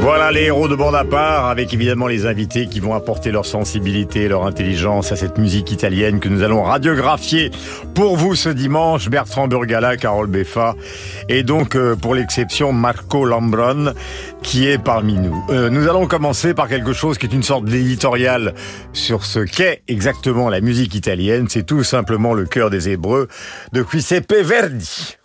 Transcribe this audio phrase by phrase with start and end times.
[0.00, 3.44] Voilà les héros de bande à part, avec évidemment les invités qui vont apporter leur
[3.44, 7.50] sensibilité, leur intelligence à cette musique italienne que nous allons radiographier
[7.94, 9.10] pour vous ce dimanche.
[9.10, 10.74] Bertrand Burgala, Carole Beffa
[11.28, 13.92] et donc euh, pour l'exception Marco Lambron
[14.42, 15.44] qui est parmi nous.
[15.50, 18.54] Euh, nous allons commencer par quelque chose qui est une sorte d'éditorial
[18.94, 21.46] sur ce qu'est exactement la musique italienne.
[21.50, 23.28] C'est tout simplement le cœur des Hébreux
[23.74, 25.19] de Giuseppe Verdi.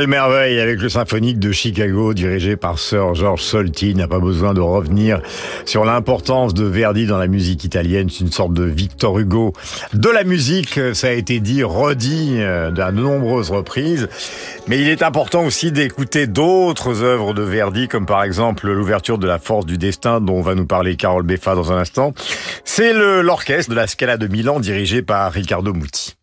[0.00, 3.94] Quelle merveille avec le symphonique de Chicago dirigé par Sir George Solti.
[3.94, 5.20] N'a pas besoin de revenir
[5.66, 8.08] sur l'importance de Verdi dans la musique italienne.
[8.08, 9.52] C'est une sorte de Victor Hugo
[9.92, 10.80] de la musique.
[10.94, 14.08] Ça a été dit, redit euh, de nombreuses reprises.
[14.68, 19.26] Mais il est important aussi d'écouter d'autres œuvres de Verdi, comme par exemple l'ouverture de
[19.26, 22.14] la Force du Destin, dont va nous parler Carole Beffa dans un instant.
[22.64, 26.16] C'est l'orchestre de la Scala de Milan dirigé par Riccardo Muti.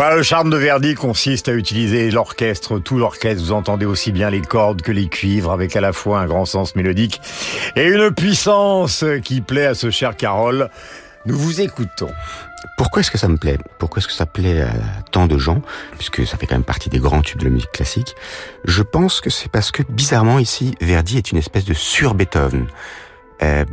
[0.00, 3.44] Bah, le charme de Verdi consiste à utiliser l'orchestre, tout l'orchestre.
[3.44, 6.46] Vous entendez aussi bien les cordes que les cuivres, avec à la fois un grand
[6.46, 7.20] sens mélodique
[7.76, 10.70] et une puissance qui plaît à ce cher Carole.
[11.26, 12.08] Nous vous écoutons.
[12.78, 13.58] Pourquoi est-ce que ça me plaît?
[13.78, 14.72] Pourquoi est-ce que ça plaît à
[15.12, 15.60] tant de gens?
[15.98, 18.16] Puisque ça fait quand même partie des grands tubes de la musique classique.
[18.64, 22.68] Je pense que c'est parce que bizarrement ici, Verdi est une espèce de sur-Beethoven.
[23.42, 23.64] Euh,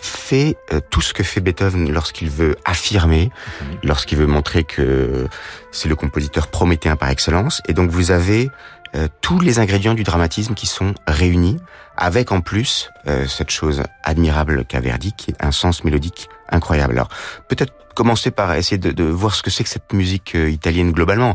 [0.00, 3.30] fait euh, tout ce que fait Beethoven lorsqu'il veut affirmer,
[3.60, 3.78] mhm.
[3.82, 5.26] lorsqu'il veut montrer que
[5.72, 7.60] c'est le compositeur prométhéen par excellence.
[7.68, 8.50] Et donc vous avez
[8.94, 11.58] euh, tous les ingrédients du dramatisme qui sont réunis,
[11.96, 12.90] avec en plus
[13.26, 16.92] cette chose admirable qu'a Verdi, qui est un sens mélodique incroyable.
[16.92, 17.08] Alors
[17.48, 20.92] peut-être commencer par essayer de, de voir ce que c'est que cette musique euh, italienne
[20.92, 21.34] globalement.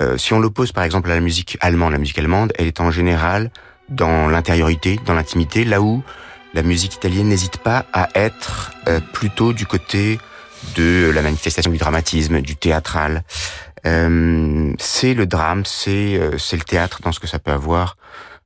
[0.00, 2.80] Euh, si on l'oppose par exemple à la musique allemande, la musique allemande, elle est
[2.80, 3.50] en général
[3.88, 6.04] dans l'intériorité, dans l'intimité, là où
[6.54, 10.18] la musique italienne n'hésite pas à être euh, plutôt du côté
[10.76, 13.22] de la manifestation du dramatisme, du théâtral.
[13.86, 17.96] Euh, c'est le drame, c'est euh, c'est le théâtre dans ce que ça peut avoir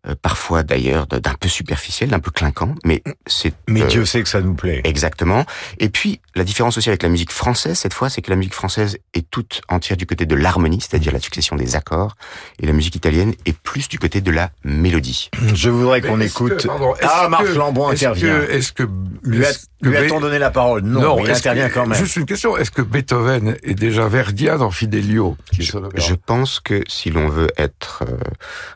[0.08, 3.54] euh, parfois d'ailleurs d'un peu superficiel, d'un peu clinquant, mais c'est...
[3.68, 4.80] Mais euh, Dieu sait que ça nous plaît.
[4.82, 5.44] Exactement.
[5.78, 8.54] Et puis, la différence aussi avec la musique française, cette fois, c'est que la musique
[8.54, 12.16] française est toute entière du côté de l'harmonie, c'est-à-dire la succession des accords,
[12.60, 15.30] et la musique italienne est plus du côté de la mélodie.
[15.54, 16.56] Je voudrais qu'on écoute...
[16.56, 18.42] Que, pardon, ah, Marc que, Lambon est intervient.
[18.42, 18.82] Est-ce que...
[19.22, 19.44] Lui,
[19.82, 21.98] lui a-t-on donné la parole Non, non il intervient que, quand même.
[21.98, 26.82] Juste une question, est-ce que Beethoven est déjà verdien dans Fidelio je, je, pense que
[26.88, 28.16] si l'on veut être euh,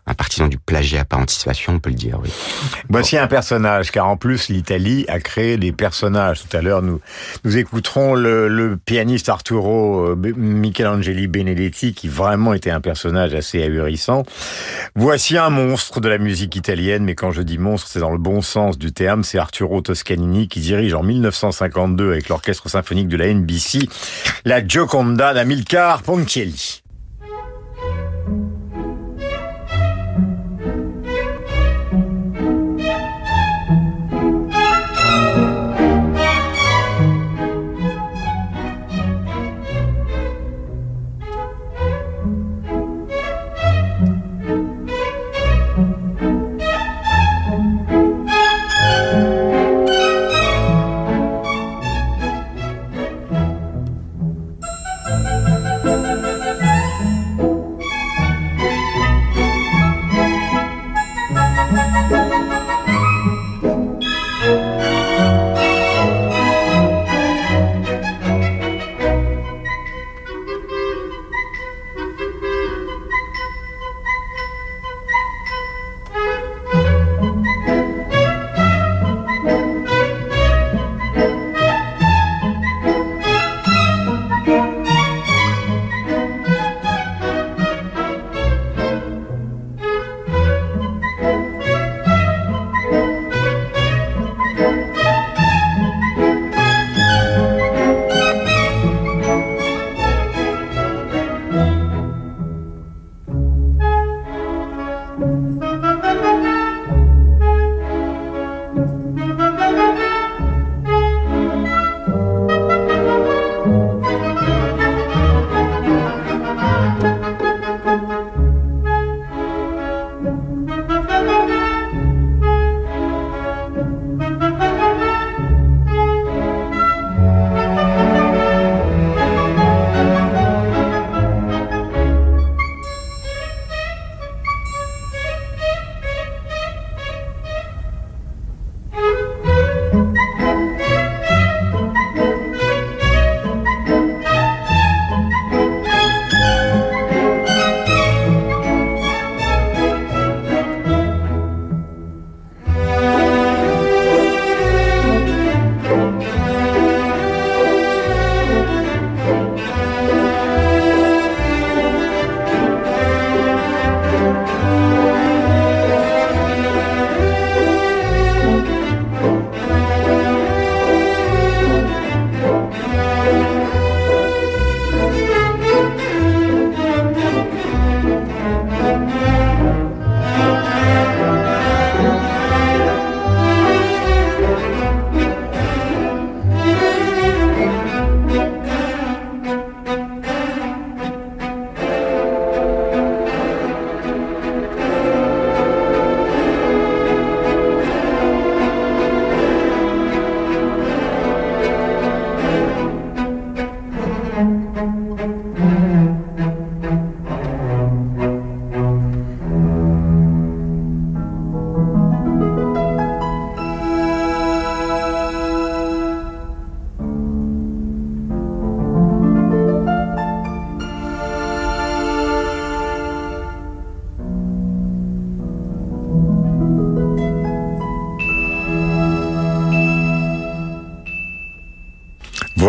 [0.06, 1.05] un partisan du plagiat
[1.69, 2.31] on peut le dire, oui.
[2.89, 6.43] Voici un personnage, car en plus l'Italie a créé des personnages.
[6.43, 7.01] Tout à l'heure, nous
[7.45, 13.63] nous écouterons le, le pianiste Arturo euh, Michelangeli Benedetti, qui vraiment était un personnage assez
[13.63, 14.25] ahurissant.
[14.95, 18.19] Voici un monstre de la musique italienne, mais quand je dis monstre, c'est dans le
[18.19, 19.25] bon sens du terme.
[19.25, 23.89] C'est Arturo Toscanini qui dirige en 1952 avec l'orchestre symphonique de la NBC
[24.45, 26.86] la Gioconda d'Amilcar Ponchielli.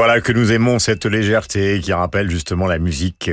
[0.07, 3.29] Voilà que nous aimons cette légèreté qui rappelle justement la musique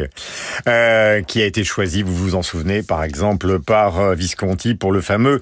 [0.66, 4.90] euh, qui a été choisie, vous vous en souvenez par exemple par euh, Visconti pour
[4.90, 5.40] le fameux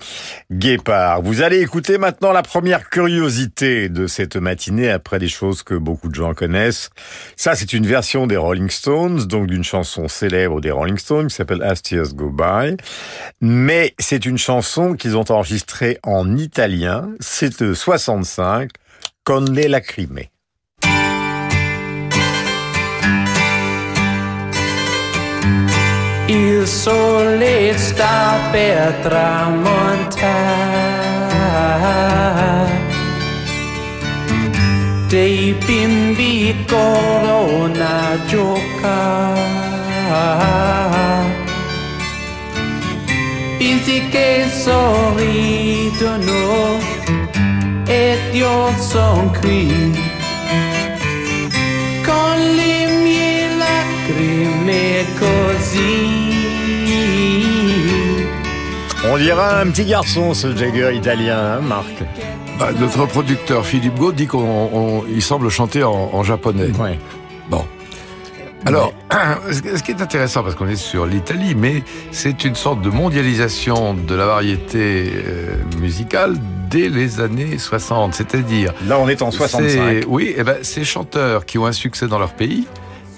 [0.53, 1.23] Guépard.
[1.23, 6.11] Vous allez écouter maintenant la première curiosité de cette matinée après des choses que beaucoup
[6.11, 6.91] de gens connaissent.
[7.37, 11.35] Ça c'est une version des Rolling Stones, donc d'une chanson célèbre des Rolling Stones qui
[11.35, 12.77] s'appelle As Tears Go By.
[13.41, 18.69] Mais c'est une chanson qu'ils ont enregistrée en italien, c'est de 65,
[19.25, 20.19] Con le lacrime.
[26.63, 30.31] Il sole sta per tramontare,
[35.09, 39.41] dei bimbi corrono a giocare,
[43.59, 46.31] bisi che sorridono
[47.87, 50.01] ed io son qui.
[52.05, 56.32] Con le mie lacrime così.
[59.15, 61.93] On dirait un petit garçon, ce Jagger italien, hein, Marc
[62.59, 66.71] Bah, notre producteur Philippe Gaud dit qu'il semble chanter en, en japonais.
[66.81, 66.99] Ouais.
[67.51, 67.63] Bon.
[68.65, 68.95] Alors,
[69.51, 73.93] ce qui est intéressant, parce qu'on est sur l'Italie, mais c'est une sorte de mondialisation
[73.93, 76.37] de la variété euh, musicale
[76.71, 78.15] dès les années 60.
[78.15, 79.69] C'est-à-dire, Là, on est en 65.
[79.69, 82.67] c'est- Oui, eh ben, ces chanteurs qui ont un succès dans leur pays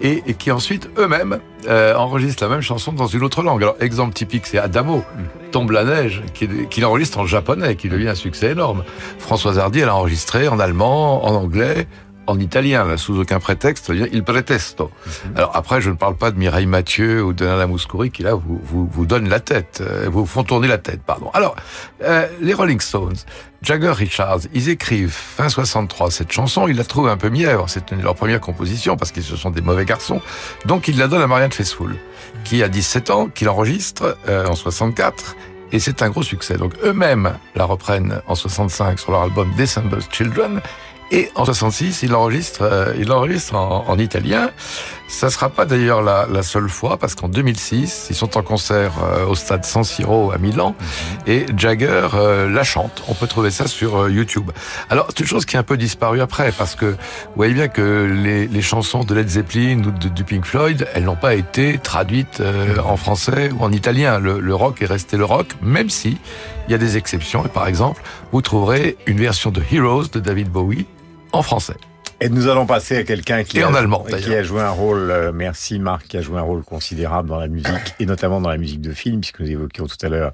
[0.01, 3.63] et, et qui ensuite eux-mêmes euh, enregistrent la même chanson dans une autre langue.
[3.63, 5.05] Alors, exemple typique, c'est Adamo,
[5.51, 8.85] Tombe la neige, qu'il qu'il enregistre en japonais, qui devient un succès énorme.
[9.19, 11.87] Françoise Hardy, elle a enregistré en allemand, en anglais,
[12.27, 14.91] en italien, là, sous aucun prétexte, c'est-à-dire il pretesto.
[15.37, 18.35] Alors après, je ne parle pas de Mireille Mathieu ou de Nana Mouskouri qui là
[18.35, 21.31] vous, vous, vous donnent la tête, euh, vous font tourner la tête, pardon.
[21.35, 21.55] Alors,
[22.03, 23.17] euh, les Rolling Stones,
[23.63, 27.91] Jagger Richards, ils écrivent fin 63 cette chanson, ils la trouvent un peu mièvre, c'est
[27.93, 30.21] une- leur première composition parce qu'ils se sont des mauvais garçons,
[30.67, 31.97] donc ils la donnent à Marianne Faithfull,
[32.45, 35.37] qui a 17 ans, qui l'enregistre euh, en 64,
[35.73, 36.57] et c'est un gros succès.
[36.57, 40.61] Donc eux-mêmes la reprennent en 65 sur leur album December's Children,
[41.11, 44.51] et en 66, il l'enregistre, euh, il l'enregistre en, en italien.
[45.07, 48.93] Ça sera pas d'ailleurs la, la seule fois parce qu'en 2006, ils sont en concert
[49.03, 50.75] euh, au stade San Siro à Milan
[51.27, 53.05] et Jagger euh, la chante.
[53.09, 54.51] On peut trouver ça sur euh, YouTube.
[54.91, 56.97] Alors, c'est une chose qui est un peu disparue après parce que vous
[57.37, 61.05] voyez bien que les, les chansons de Led Zeppelin ou de, du Pink Floyd, elles
[61.05, 64.19] n'ont pas été traduites euh, en français ou en italien.
[64.19, 66.19] Le, le rock est resté le rock, même si
[66.67, 67.45] il y a des exceptions.
[67.45, 70.87] Et par exemple, vous trouverez une version de Heroes de David Bowie
[71.33, 71.77] en français.
[72.21, 73.63] Et nous allons passer à quelqu'un qui, qui
[74.35, 77.49] a joué un rôle, euh, merci Marc, qui a joué un rôle considérable dans la
[77.49, 80.33] musique, et notamment dans la musique de film, puisque nous évoquions tout à l'heure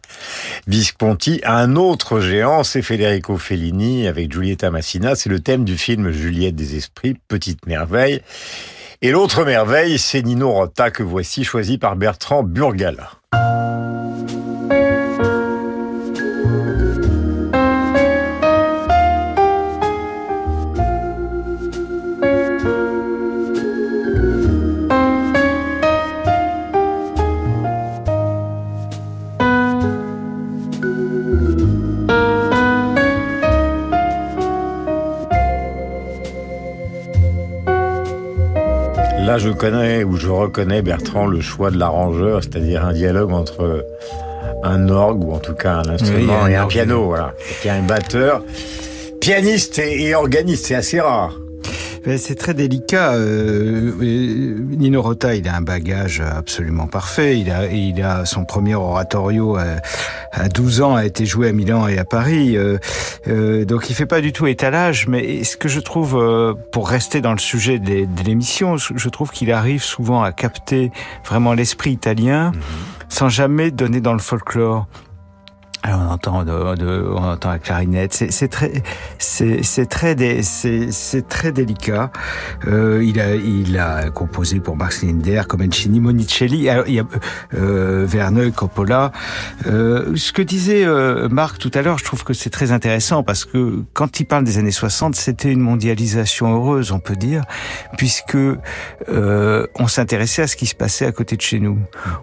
[0.67, 1.41] Visconti.
[1.45, 5.15] Un autre géant, c'est Federico Fellini avec Giulietta Massina.
[5.15, 8.21] C'est le thème du film Juliette des Esprits, Petite Merveille.
[9.03, 13.20] Et l'autre merveille, c'est Nino Rota, que voici choisi par Bertrand Burgala.
[39.63, 43.85] Là, je connais ou je reconnais, Bertrand, le choix de l'arrangeur, c'est-à-dire un dialogue entre
[44.63, 47.35] un orgue ou en tout cas un instrument Oui, et un piano, voilà.
[47.63, 48.43] Et y a un batteur,
[49.21, 51.39] pianiste et, et organiste, c'est assez rare.
[52.17, 53.13] C'est très délicat.
[53.13, 57.39] euh, euh, Nino Rota, il a un bagage absolument parfait.
[57.39, 59.59] Il a, il a son premier oratorio
[60.33, 62.57] à, à 12 ans a été joué à Milan et à Paris.
[62.57, 62.79] euh,
[63.29, 65.07] euh, donc il fait pas du tout étalage.
[65.09, 68.95] Mais ce que je trouve, euh, pour rester dans le sujet de, de l'émission, je
[68.97, 70.91] je trouve qu'il arrive souvent à capter
[71.25, 72.53] vraiment l'esprit italien
[73.09, 74.87] sans jamais donner dans le folklore.
[75.83, 78.13] Alors on entend, de, de- on entend la clarinette.
[78.31, 78.83] C'est très,
[79.19, 82.11] c'est très, dé- c'est très délicat.
[82.67, 87.05] Euh, il a, il a composé pour Max Linder, Comencini, Monicelli, alors, il y a
[87.55, 89.11] euh, Verneuil, Coppola.
[89.67, 93.23] Euh, ce que disait euh, Marc tout à l'heure, je trouve que c'est très intéressant
[93.23, 97.43] parce que quand il parle des années 60, c'était une mondialisation heureuse, on peut dire,
[97.97, 101.79] puisque euh, on s'intéressait à ce qui se passait à côté de chez nous.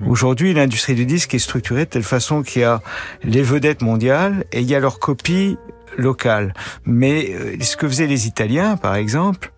[0.05, 2.81] Aujourd'hui, l'industrie du disque est structurée de telle façon qu'il y a
[3.23, 5.57] les vedettes mondiales et il y a leurs copies
[5.97, 6.53] locales.
[6.85, 9.51] Mais euh, ce que faisaient les Italiens, par exemple,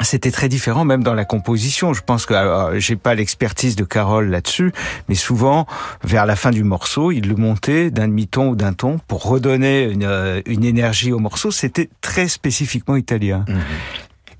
[0.00, 1.92] c'était très différent même dans la composition.
[1.92, 4.72] Je pense que alors, j'ai pas l'expertise de Carole là-dessus,
[5.08, 5.66] mais souvent
[6.02, 9.84] vers la fin du morceau, il le montait d'un demi-ton ou d'un ton pour redonner
[9.84, 11.50] une, euh, une énergie au morceau.
[11.50, 13.44] C'était très spécifiquement italien.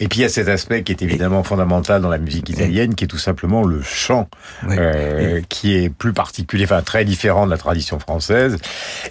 [0.00, 2.94] Et puis il y a cet aspect qui est évidemment fondamental dans la musique italienne,
[2.94, 4.28] qui est tout simplement le chant,
[4.68, 8.56] euh, qui est plus particulier, enfin très différent de la tradition française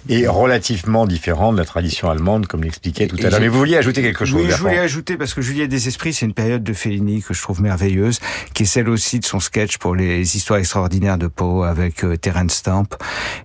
[0.08, 3.40] et relativement différent de la tradition allemande, comme l'expliquait tout à l'heure.
[3.40, 6.12] Mais vous vouliez ajouter quelque chose Oui, je voulais ajouter parce que Juliette des Esprits,
[6.12, 8.20] c'est une période de Fellini que je trouve merveilleuse,
[8.52, 12.16] qui est celle aussi de son sketch pour les histoires extraordinaires de Poe avec euh,
[12.16, 12.88] Terence Stamp,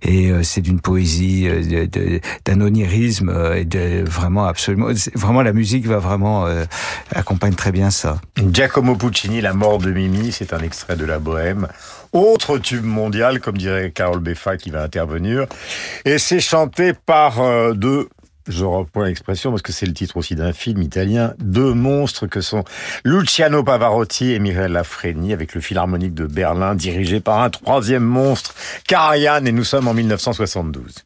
[0.02, 5.86] et euh, c'est d'une poésie, euh, d'un onirisme et de vraiment absolument, vraiment la musique
[5.86, 6.48] va vraiment
[7.30, 8.20] accompagne très bien ça.
[8.38, 11.68] Giacomo Puccini, La mort de Mimi, c'est un extrait de la Bohème.
[12.12, 15.46] Autre tube mondial, comme dirait Carole Beffa qui va intervenir.
[16.06, 18.10] Et c'est chanté par euh, deux,
[18.48, 22.42] je reprends l'expression parce que c'est le titre aussi d'un film italien, deux monstres que
[22.42, 22.64] sont
[23.04, 28.56] Luciano Pavarotti et Mireille Lafreni avec le Philharmonique de Berlin dirigé par un troisième monstre,
[28.88, 31.06] Karajan, et nous sommes en 1972.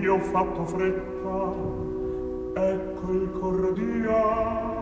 [0.00, 1.54] Io ho fatto fretta,
[2.54, 4.74] ecco il cordia.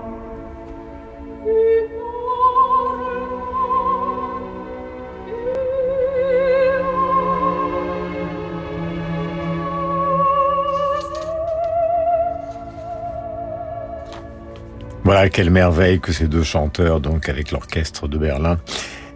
[15.05, 18.59] Voilà, quelle merveille que ces deux chanteurs, donc avec l'orchestre de Berlin,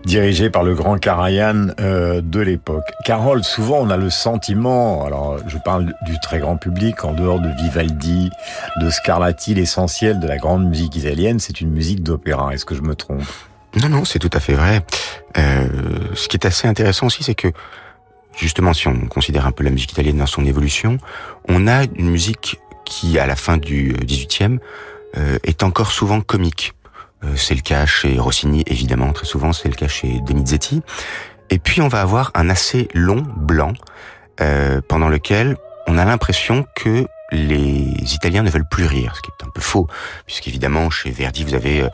[0.09, 2.91] dirigé par le grand Karajan euh, de l'époque.
[3.05, 7.41] Carole, souvent on a le sentiment, alors je parle du très grand public, en dehors
[7.41, 8.31] de Vivaldi,
[8.81, 12.55] de Scarlatti, l'essentiel de la grande musique italienne, c'est une musique d'opéra.
[12.55, 13.23] Est-ce que je me trompe?
[13.83, 14.81] Non, non, c'est tout à fait vrai.
[15.37, 15.69] Euh,
[16.15, 17.49] ce qui est assez intéressant aussi, c'est que
[18.35, 20.97] justement, si on considère un peu la musique italienne dans son évolution,
[21.49, 24.59] on a une musique qui, à la fin du XVIIIe,
[25.19, 26.73] euh, est encore souvent comique.
[27.25, 30.83] Euh, c'est le cas chez Rossini, évidemment, très souvent, c'est le cas chez Donizetti.
[31.51, 33.73] Et puis, on va avoir un assez long blanc
[34.41, 39.31] euh, pendant lequel on a l'impression que les Italiens ne veulent plus rire, ce qui
[39.31, 39.87] est un peu faux,
[40.27, 41.89] puisqu'évidemment, chez Verdi, vous avez euh,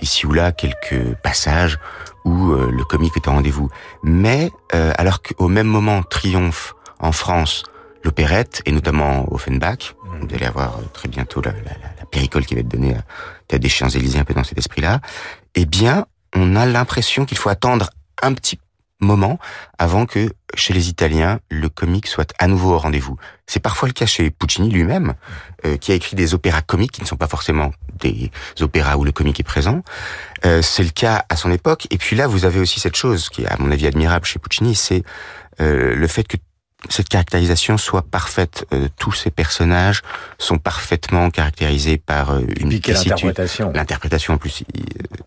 [0.00, 1.78] ici ou là quelques passages
[2.24, 3.68] où euh, le comique est au rendez-vous.
[4.02, 7.64] Mais euh, alors qu'au même moment triomphe en France
[8.02, 12.44] l'opérette, et notamment Offenbach, vous allez avoir euh, très bientôt la, la, la, la péricole
[12.46, 13.02] qui va être donnée à
[13.48, 15.00] Théâtre des Champs-Élysées un peu dans cet esprit-là,
[15.54, 17.90] eh bien, on a l'impression qu'il faut attendre
[18.22, 18.58] un petit
[19.00, 19.38] moment
[19.78, 23.16] avant que chez les Italiens le comique soit à nouveau au rendez-vous.
[23.46, 25.14] C'est parfois le cas chez Puccini lui-même,
[25.64, 28.30] euh, qui a écrit des opéras comiques qui ne sont pas forcément des
[28.60, 29.82] opéras où le comique est présent.
[30.44, 31.86] Euh, c'est le cas à son époque.
[31.90, 34.38] Et puis là, vous avez aussi cette chose qui est à mon avis admirable chez
[34.38, 35.04] Puccini, c'est
[35.60, 36.36] euh, le fait que
[36.88, 38.66] cette caractérisation soit parfaite.
[38.72, 40.02] Euh, tous ces personnages
[40.38, 43.14] sont parfaitement caractérisés par euh, une puis quelle tessiture.
[43.14, 43.72] interprétation.
[43.74, 44.80] L'interprétation en plus euh,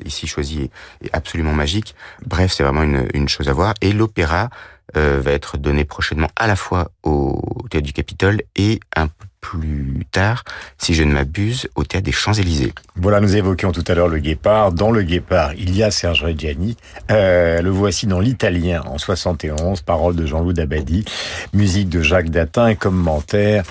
[0.06, 0.70] ici choisie
[1.04, 1.96] est, absolument magique.
[2.26, 3.74] Bref, c'est vraiment une, une chose à voir.
[3.82, 4.50] Et l'opéra
[4.96, 9.26] euh, va être donné prochainement à la fois au théâtre du Capitole et un peu
[9.42, 10.44] plus tard,
[10.78, 12.74] si je ne m'abuse, au théâtre des Champs-Élysées.
[12.96, 14.72] Voilà, nous évoquions tout à l'heure le Guépard.
[14.72, 16.76] Dans le Guépard, il y a Serge Reggiani.
[17.12, 21.06] Euh, le voici dans l'italien en 71, paroles de Jean-Loup Dabadi,
[21.54, 23.64] musique de Jacques Datin et commentaire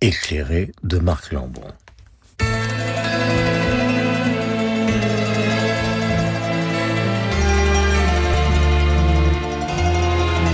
[0.00, 1.62] éclairé de Marc Lambon.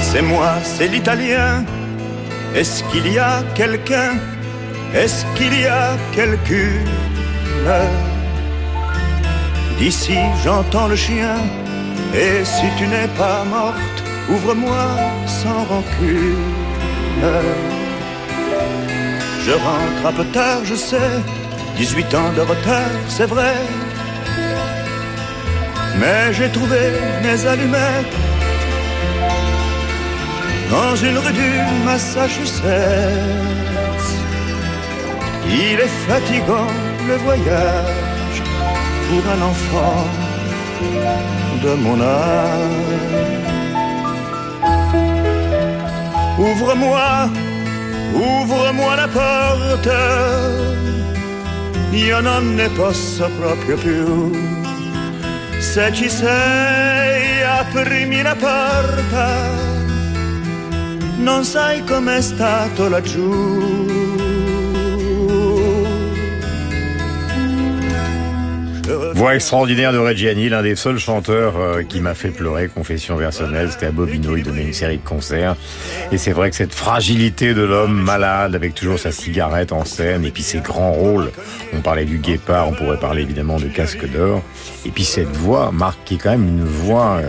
[0.01, 1.65] C'est moi, c'est l'italien.
[2.55, 4.15] Est-ce qu'il y a quelqu'un
[4.95, 6.89] Est-ce qu'il y a quelqu'une
[9.79, 10.19] D'ici?
[10.45, 11.37] J'entends le chien.
[12.15, 13.99] Et si tu n'es pas morte,
[14.29, 14.85] ouvre-moi
[15.27, 16.45] sans rancune.
[19.47, 21.13] Je rentre un peu tard, je sais.
[21.77, 23.55] 18 ans de retard, c'est vrai.
[26.01, 26.81] Mais j'ai trouvé
[27.23, 28.17] mes allumettes
[30.71, 31.51] dans une rue du
[31.85, 33.61] Massachusetts.
[35.53, 36.73] Il est fatigant
[37.09, 38.43] le voyage
[39.09, 40.07] pour un enfant
[41.63, 43.41] de mon âge.
[46.39, 47.29] Ouvre-moi,
[48.15, 49.99] ouvre-moi la porte,
[51.93, 54.33] io non ne posso proprio più.
[55.59, 59.69] Se ci sei, aprimi la porta
[61.23, 63.90] non sai com'è stato laggiù.
[69.21, 73.71] Voix extraordinaire de Reggiani, l'un des seuls chanteurs euh, qui m'a fait pleurer, confession personnelle,
[73.71, 75.57] c'était à Bobino, il donnait une série de concerts.
[76.11, 80.25] Et c'est vrai que cette fragilité de l'homme malade, avec toujours sa cigarette en scène,
[80.25, 81.33] et puis ses grands rôles,
[81.75, 84.43] on parlait du guépard, on pourrait parler évidemment de Casque d'Or,
[84.87, 87.21] et puis cette voix, Marc, qui est quand même une voix...
[87.23, 87.29] euh,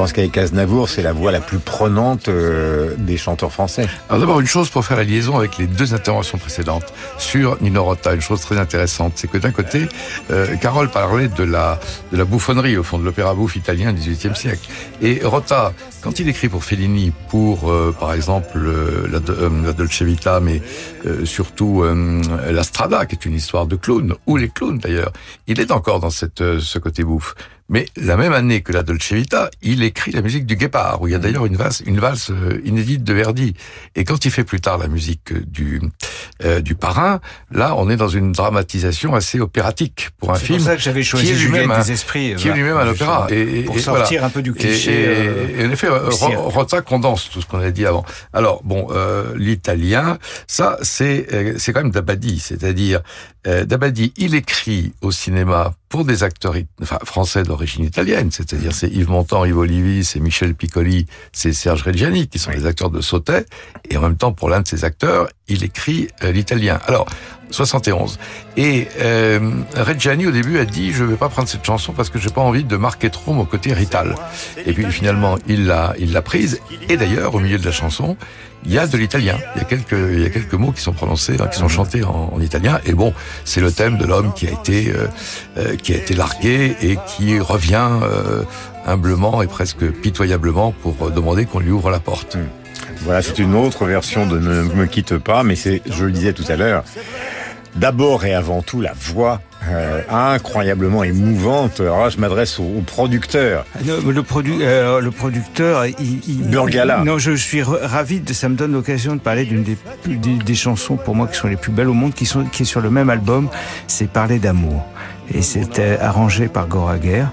[0.00, 3.86] pense qu'avec Aznavour, c'est la voix la plus prenante euh, des chanteurs français.
[4.08, 7.84] Alors d'abord, une chose pour faire la liaison avec les deux interventions précédentes sur Nino
[7.84, 9.90] Rota, une chose très intéressante, c'est que d'un côté,
[10.30, 11.78] euh, Carole parlait de la,
[12.12, 14.70] de la bouffonnerie, au fond, de l'opéra bouffe italien du XVIIIe siècle.
[15.02, 19.72] Et Rota, quand il écrit pour Fellini, pour, euh, par exemple, euh, la, euh, la
[19.74, 20.62] Dolce Vita, mais
[21.04, 21.84] euh, surtout
[22.50, 25.12] La Strada, qui est une histoire de clown, ou les clowns d'ailleurs,
[25.46, 27.34] il est encore dans cette, ce côté bouffe.
[27.70, 31.06] Mais la même année que la Dolce Vita, il écrit la musique du Guépard, où
[31.08, 33.54] il y a d'ailleurs une valse, une valse euh, inédite de Verdi.
[33.96, 35.80] Et quand il fait plus tard la musique du
[36.44, 37.20] euh, du Parrain,
[37.52, 40.58] là, on est dans une dramatisation assez opératique pour un C'est film.
[40.58, 43.26] pour ça que j'avais choisi lui-même des Esprits, qui est lui-même un opéra.
[43.30, 47.30] justement, pour sortir un peu du cliché, Et, et- euh, et en effet, Rota condense
[47.30, 48.04] tout ce qu'on a dit avant.
[48.32, 53.00] Alors bon, euh, l'italien, ça c'est euh, c'est quand même Dabadi, c'est-à-dire
[53.46, 58.88] euh, Dabadi, il écrit au cinéma pour des acteurs enfin, français d'origine italienne, c'est-à-dire c'est
[58.88, 63.02] Yves Montand, Yves Olivi, c'est Michel Piccoli, c'est Serge Reggiani, qui sont des acteurs de
[63.02, 63.44] Sautet,
[63.90, 66.80] et en même temps pour l'un de ces acteurs, il écrit euh, l'italien.
[66.86, 67.06] Alors
[67.50, 68.18] 71.
[68.56, 69.40] Et euh,
[69.74, 72.40] Reggiani au début a dit je vais pas prendre cette chanson parce que j'ai pas
[72.40, 74.14] envie de marquer trop mon côté rital.
[74.64, 76.60] Et puis finalement il l'a il l'a prise.
[76.88, 78.16] Et d'ailleurs au milieu de la chanson
[78.64, 79.38] il y a de l'italien.
[79.54, 81.68] Il y a quelques il y a quelques mots qui sont prononcés hein, qui sont
[81.68, 82.80] chantés en, en italien.
[82.86, 83.12] Et bon
[83.44, 85.06] c'est le thème de l'homme qui a été euh,
[85.58, 88.42] euh, qui a été largué et qui revient euh,
[88.86, 92.36] humblement et presque pitoyablement pour demander qu'on lui ouvre la porte.
[93.02, 96.32] Voilà, c'est une autre version de Ne me quitte pas, mais c'est, je le disais
[96.32, 96.84] tout à l'heure,
[97.76, 101.80] d'abord et avant tout la voix euh, incroyablement émouvante.
[101.80, 103.64] Alors là, je m'adresse au, au producteur.
[103.84, 105.94] Le, produ- euh, le producteur, il,
[106.26, 107.02] il- Burgala.
[107.04, 108.20] Non, je suis ra- ravi.
[108.20, 111.36] De, ça me donne l'occasion de parler d'une des, des, des chansons pour moi qui
[111.36, 113.48] sont les plus belles au monde, qui sont qui est sur le même album.
[113.86, 114.84] C'est Parler d'amour.
[115.32, 117.24] Et c'était arrangé par Goraguer.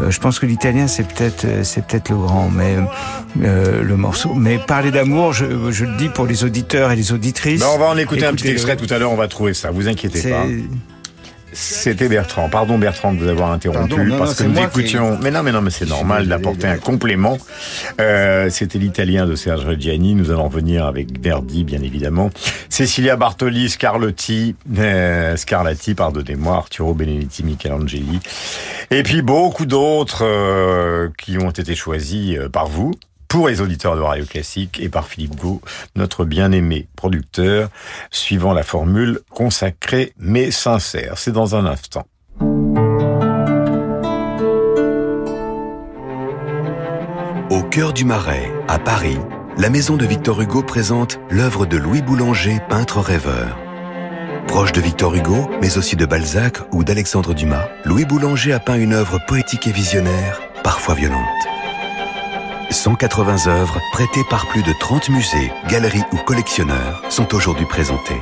[0.00, 2.76] Euh, je pense que l'italien c'est peut-être euh, c'est peut-être le grand, mais
[3.42, 4.34] euh, le morceau.
[4.34, 7.60] Mais Parler d'amour, je, je le dis pour les auditeurs et les auditrices.
[7.60, 9.70] Ben, on va en écouter un petit extrait tout à l'heure, on va trouver ça,
[9.70, 10.46] vous inquiétez pas.
[11.54, 12.48] C'était Bertrand.
[12.48, 15.18] Pardon Bertrand de vous avoir interrompu Pardon, non, parce non, que nous qui- écoutions.
[15.22, 17.38] Mais non, mais non, mais c'est normal d'apporter un complément.
[18.00, 20.14] Euh, C'était l'italien de Serge Reggiani.
[20.14, 22.30] Nous allons revenir avec Verdi, bien évidemment.
[22.68, 28.18] Cecilia Bartoli, Scarlotti, euh, Scarlatti, pardonnez-moi, Arturo Benedetti, Michelangeli,
[28.90, 32.92] et puis beaucoup d'autres euh, qui ont été choisis euh, par vous.
[33.34, 35.60] Pour les auditeurs de Radio Classique et par Philippe Gau,
[35.96, 37.68] notre bien-aimé producteur,
[38.12, 41.18] suivant la formule consacrée mais sincère.
[41.18, 42.06] C'est dans un instant.
[47.50, 49.18] Au cœur du Marais, à Paris,
[49.58, 53.58] la maison de Victor Hugo présente l'œuvre de Louis Boulanger, peintre rêveur.
[54.46, 58.78] Proche de Victor Hugo, mais aussi de Balzac ou d'Alexandre Dumas, Louis Boulanger a peint
[58.78, 61.53] une œuvre poétique et visionnaire, parfois violente.
[62.74, 68.20] 180 œuvres prêtées par plus de 30 musées, galeries ou collectionneurs sont aujourd'hui présentées.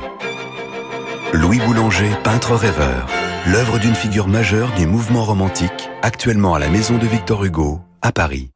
[1.33, 3.07] Louis Boulanger, peintre rêveur,
[3.47, 8.11] l'œuvre d'une figure majeure du mouvement romantique, actuellement à la maison de Victor Hugo, à
[8.11, 8.51] Paris.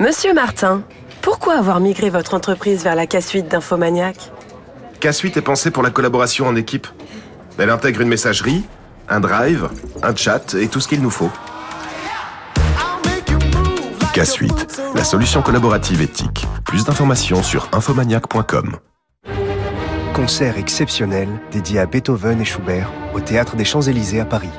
[0.00, 0.82] Monsieur Martin,
[1.20, 4.16] pourquoi avoir migré votre entreprise vers la K-Suite d'Infomaniac
[5.00, 6.88] K-Suite est pensée pour la collaboration en équipe.
[7.58, 8.64] Elle intègre une messagerie,
[9.08, 9.68] un drive,
[10.02, 11.30] un chat et tout ce qu'il nous faut.
[14.12, 16.46] K-Suite, la solution collaborative éthique.
[16.66, 18.76] Plus d'informations sur infomaniac.com.
[20.12, 24.50] Concert exceptionnel dédié à Beethoven et Schubert au Théâtre des Champs-Élysées à Paris.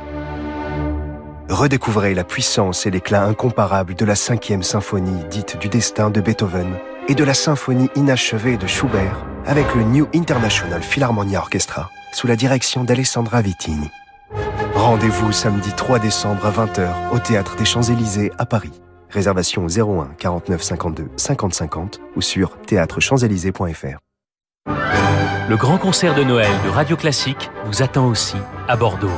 [1.49, 6.73] Redécouvrez la puissance et l'éclat incomparable de la cinquième symphonie dite du destin de Beethoven
[7.07, 12.35] et de la symphonie inachevée de Schubert avec le New International Philharmonia Orchestra sous la
[12.35, 13.91] direction d'Alessandra Vitini.
[14.73, 18.81] Rendez-vous samedi 3 décembre à 20h au Théâtre des Champs-Élysées à Paris.
[19.13, 23.99] Réservation au 01 49 52 50 50 ou sur théâtrechamps-élysées.fr.
[25.49, 29.11] Le grand concert de Noël de Radio Classique vous attend aussi à Bordeaux.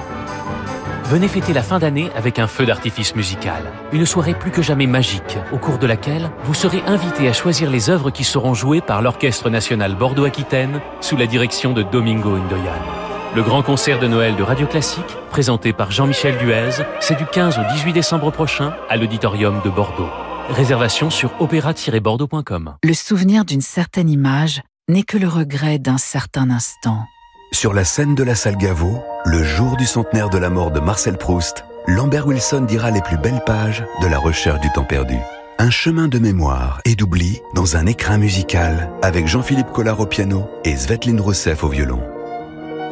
[1.06, 3.72] Venez fêter la fin d'année avec un feu d'artifice musical.
[3.94, 7.70] Une soirée plus que jamais magique, au cours de laquelle vous serez invité à choisir
[7.70, 13.15] les œuvres qui seront jouées par l'Orchestre national Bordeaux-Aquitaine sous la direction de Domingo Indoyan.
[13.36, 17.60] Le grand concert de Noël de Radio Classique, présenté par Jean-Michel Duez, c'est du 15
[17.60, 20.08] au 18 décembre prochain à l'Auditorium de Bordeaux.
[20.48, 22.76] Réservation sur opéra-bordeaux.com.
[22.82, 27.04] Le souvenir d'une certaine image n'est que le regret d'un certain instant.
[27.52, 30.80] Sur la scène de la salle Gaveau, le jour du centenaire de la mort de
[30.80, 35.18] Marcel Proust, Lambert Wilson dira les plus belles pages de la recherche du temps perdu.
[35.60, 40.50] Un chemin de mémoire et d'oubli dans un écrin musical avec Jean-Philippe Collard au piano
[40.64, 42.02] et Svetlin Rousseff au violon.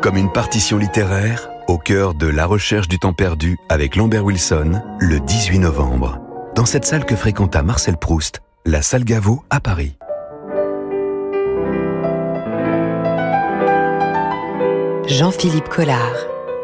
[0.03, 4.81] Comme une partition littéraire, au cœur de La recherche du temps perdu avec Lambert Wilson,
[4.99, 6.19] le 18 novembre,
[6.55, 9.95] dans cette salle que fréquenta Marcel Proust, la salle Gaveau à Paris.
[15.07, 16.17] Jean-Philippe Collard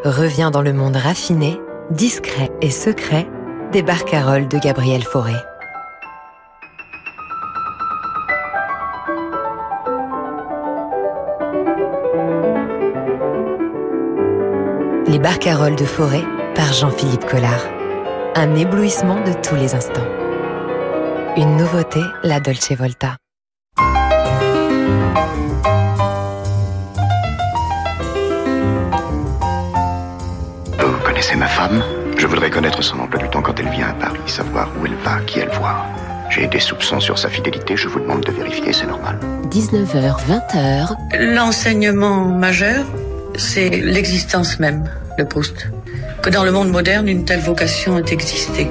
[0.04, 1.58] revient dans le monde raffiné,
[1.90, 3.26] discret et secret
[3.72, 5.36] des barcaroles de Gabriel Fauré.
[15.42, 16.24] Barcaroles de forêt
[16.54, 17.66] par Jean-Philippe Collard.
[18.34, 20.04] Un éblouissement de tous les instants.
[21.34, 23.16] Une nouveauté, la Dolce Volta.
[30.78, 31.82] Vous connaissez ma femme?
[32.18, 34.96] Je voudrais connaître son emploi du temps quand elle vient à Paris, savoir où elle
[34.96, 35.86] va, qui elle voit.
[36.28, 39.18] J'ai des soupçons sur sa fidélité, je vous demande de vérifier, c'est normal.
[39.48, 41.34] 19h, 20h.
[41.34, 42.84] L'enseignement majeur,
[43.40, 44.84] c'est l'existence même
[45.18, 45.68] de Proust.
[46.22, 48.68] Que dans le monde moderne, une telle vocation ait existé.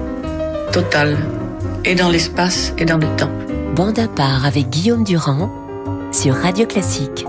[0.72, 1.18] Totale.
[1.84, 3.32] Et dans l'espace et dans le temps.
[3.76, 5.52] Bande à part avec Guillaume Durand
[6.12, 7.26] sur Radio Classique.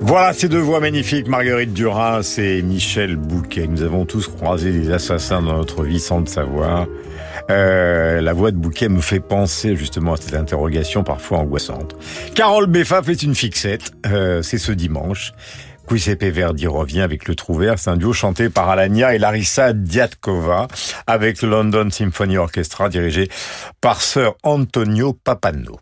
[0.00, 3.66] Voilà ces deux voix magnifiques, Marguerite Duras et Michel Bouquet.
[3.66, 6.86] Nous avons tous croisé des assassins dans notre vie sans le savoir.
[7.50, 11.96] Euh, la voix de Bouquet me fait penser justement à cette interrogation parfois angoissante.
[12.34, 15.32] Carole Beffa fait une fixette, euh, c'est ce dimanche.
[15.90, 20.68] Giuseppe Verdi revient avec le Trouvert, un duo chanté par Alania et Larissa Diatkova
[21.06, 23.30] avec le London Symphony Orchestra dirigé
[23.80, 25.78] par Sir Antonio Papano.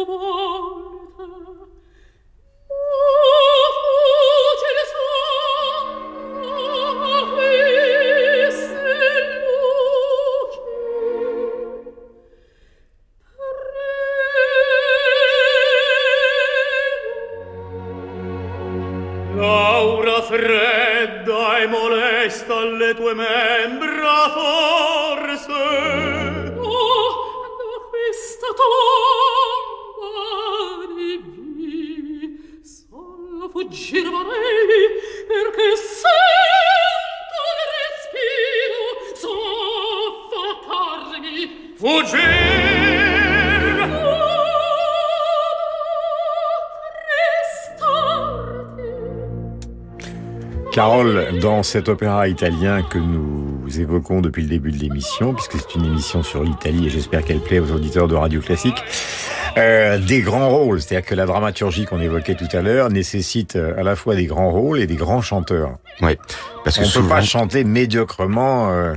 [0.00, 0.44] Oh,
[51.58, 55.86] dans cet opéra italien que nous évoquons depuis le début de l'émission, puisque c'est une
[55.86, 58.76] émission sur l'Italie et j'espère qu'elle plaît aux auditeurs de Radio Classique,
[59.56, 63.76] euh, des grands rôles, c'est-à-dire que la dramaturgie qu'on évoquait tout à l'heure nécessite euh,
[63.76, 65.72] à la fois des grands rôles et des grands chanteurs.
[66.00, 66.16] Oui,
[66.62, 67.08] parce que on souvent...
[67.08, 68.94] peut pas chanter médiocrement euh,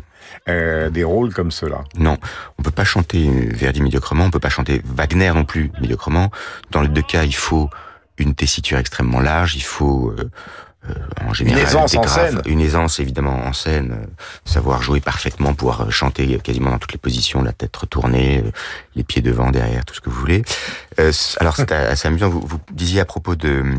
[0.47, 1.83] euh, des rôles comme cela.
[1.97, 2.17] Non,
[2.59, 6.29] on peut pas chanter Verdi médiocrement, on peut pas chanter Wagner non plus médiocrement.
[6.69, 7.71] Dans les deux cas, il faut
[8.19, 10.29] une tessiture extrêmement large, il faut euh,
[11.31, 12.41] en général Une aisance en scène.
[12.45, 14.07] une aisance évidemment en scène,
[14.45, 18.51] savoir jouer parfaitement, pouvoir euh, chanter quasiment dans toutes les positions, la tête retournée, euh,
[18.95, 20.43] les pieds devant, derrière, tout ce que vous voulez.
[21.01, 22.29] Euh, alors c'est assez amusant.
[22.29, 23.75] Vous, vous disiez à propos de euh,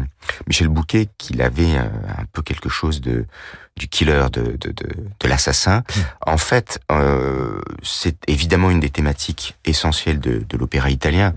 [0.46, 1.84] Michel Bouquet qu'il avait euh,
[2.18, 3.26] un peu quelque chose de
[3.78, 4.88] du killer, de de, de,
[5.20, 5.82] de l'assassin.
[6.26, 11.32] En fait, euh, c'est évidemment une des thématiques essentielles de, de l'opéra italien.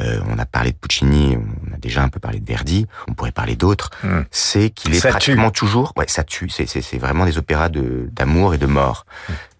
[0.00, 3.14] Euh, on a parlé de Puccini, on a déjà un peu parlé de Verdi, on
[3.14, 3.90] pourrait parler d'autres.
[4.32, 5.12] C'est qu'il est Ça tue.
[5.12, 6.48] pratiquement toujours, ouais, ça tue.
[6.50, 9.06] C'est vraiment des opéras de d'amour et de mort.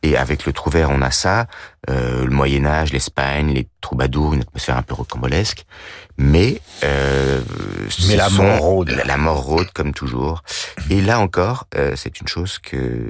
[0.03, 1.47] Et avec le Trouvert, on a ça,
[1.91, 5.65] euh, le Moyen Âge, l'Espagne, les troubadours, une atmosphère un peu rocambolesque.
[6.19, 7.43] Mais euh,
[8.09, 8.91] Mais la mort rôde.
[8.91, 10.43] La, la mort rôde comme toujours.
[10.91, 13.09] Et là encore, euh, c'est une chose que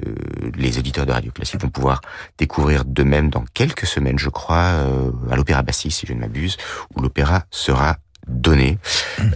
[0.55, 2.01] les auditeurs de Radio Classique vont pouvoir
[2.37, 6.57] découvrir d'eux-mêmes dans quelques semaines, je crois, euh, à l'Opéra Bastille, si je ne m'abuse,
[6.95, 8.77] où l'opéra sera donné.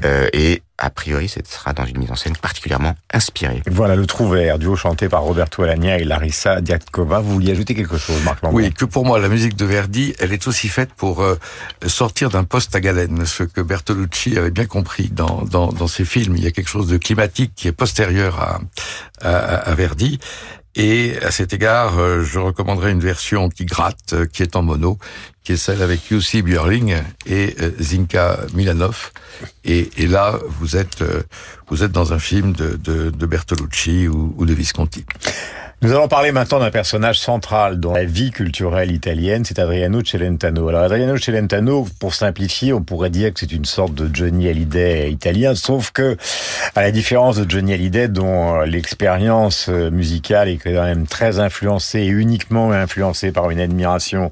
[0.03, 3.61] Euh, et a priori, ce sera dans une mise en scène particulièrement inspirée.
[3.69, 7.19] Voilà le Trouvert, duo chanté par Roberto Alagna et Larissa Diatkova.
[7.19, 10.15] Vous vouliez ajouter quelque chose, Marc Lambron Oui, que pour moi, la musique de Verdi,
[10.19, 11.39] elle est aussi faite pour euh,
[11.85, 16.05] sortir d'un poste à galène, ce que Bertolucci avait bien compris dans, dans, dans ses
[16.05, 16.35] films.
[16.37, 18.59] Il y a quelque chose de climatique qui est postérieur à,
[19.21, 20.19] à, à Verdi.
[20.75, 24.61] Et à cet égard, euh, je recommanderais une version qui gratte, euh, qui est en
[24.61, 24.97] mono,
[25.43, 29.11] qui est celle avec Jussi Björling et euh, Zinka Milanov.
[29.65, 31.03] Et, et là, vous êtes,
[31.67, 35.05] vous êtes dans un film de, de, de Bertolucci ou, ou de Visconti.
[35.83, 40.67] Nous allons parler maintenant d'un personnage central dans la vie culturelle italienne, c'est Adriano Celentano.
[40.67, 45.11] Alors Adriano Celentano, pour simplifier, on pourrait dire que c'est une sorte de Johnny Hallyday
[45.11, 46.17] italien, sauf que,
[46.75, 51.39] à la différence de Johnny Hallyday, dont euh, l'expérience euh, musicale est quand même très
[51.39, 54.29] influencée et uniquement influencée par une admiration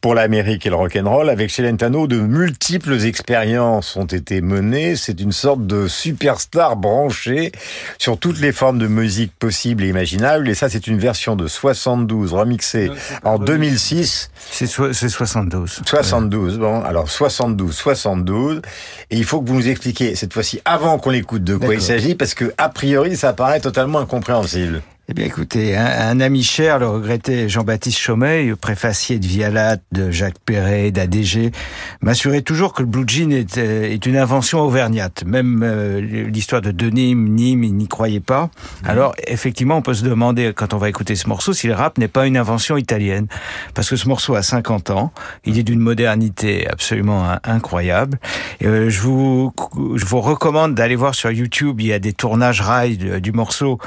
[0.00, 4.94] pour l'Amérique et le rock'n'roll, avec Celentano, de multiples expériences ont été menées.
[4.94, 7.50] C'est une sorte de superstar branchée
[7.98, 11.46] sur toutes les formes de musique possibles et imaginables, et ça c'est une version de
[11.46, 12.90] 72 remixée
[13.22, 14.30] en 2006.
[14.50, 15.82] C'est 72.
[15.86, 18.62] 72, bon, alors 72, 72.
[19.10, 21.82] Et il faut que vous nous expliquiez, cette fois-ci, avant qu'on l'écoute, de quoi il
[21.82, 24.82] s'agit, parce que, a priori, ça paraît totalement incompréhensible.
[25.06, 30.10] Eh bien, écoutez, un, un, ami cher, le regretté Jean-Baptiste Chaumeil, préfacier de Vialat, de
[30.10, 31.52] Jacques Perret, d'ADG,
[32.00, 35.24] m'assurait toujours que le blue jean est, euh, est une invention auvergnate.
[35.26, 38.44] Même euh, l'histoire de Denis, Nîmes, il n'y croyait pas.
[38.46, 38.86] Mmh.
[38.88, 41.98] Alors, effectivement, on peut se demander, quand on va écouter ce morceau, si le rap
[41.98, 43.26] n'est pas une invention italienne.
[43.74, 45.12] Parce que ce morceau a 50 ans,
[45.44, 48.18] il est d'une modernité absolument incroyable.
[48.62, 49.52] Et, euh, je, vous,
[49.96, 53.78] je vous recommande d'aller voir sur YouTube, il y a des tournages rail du morceau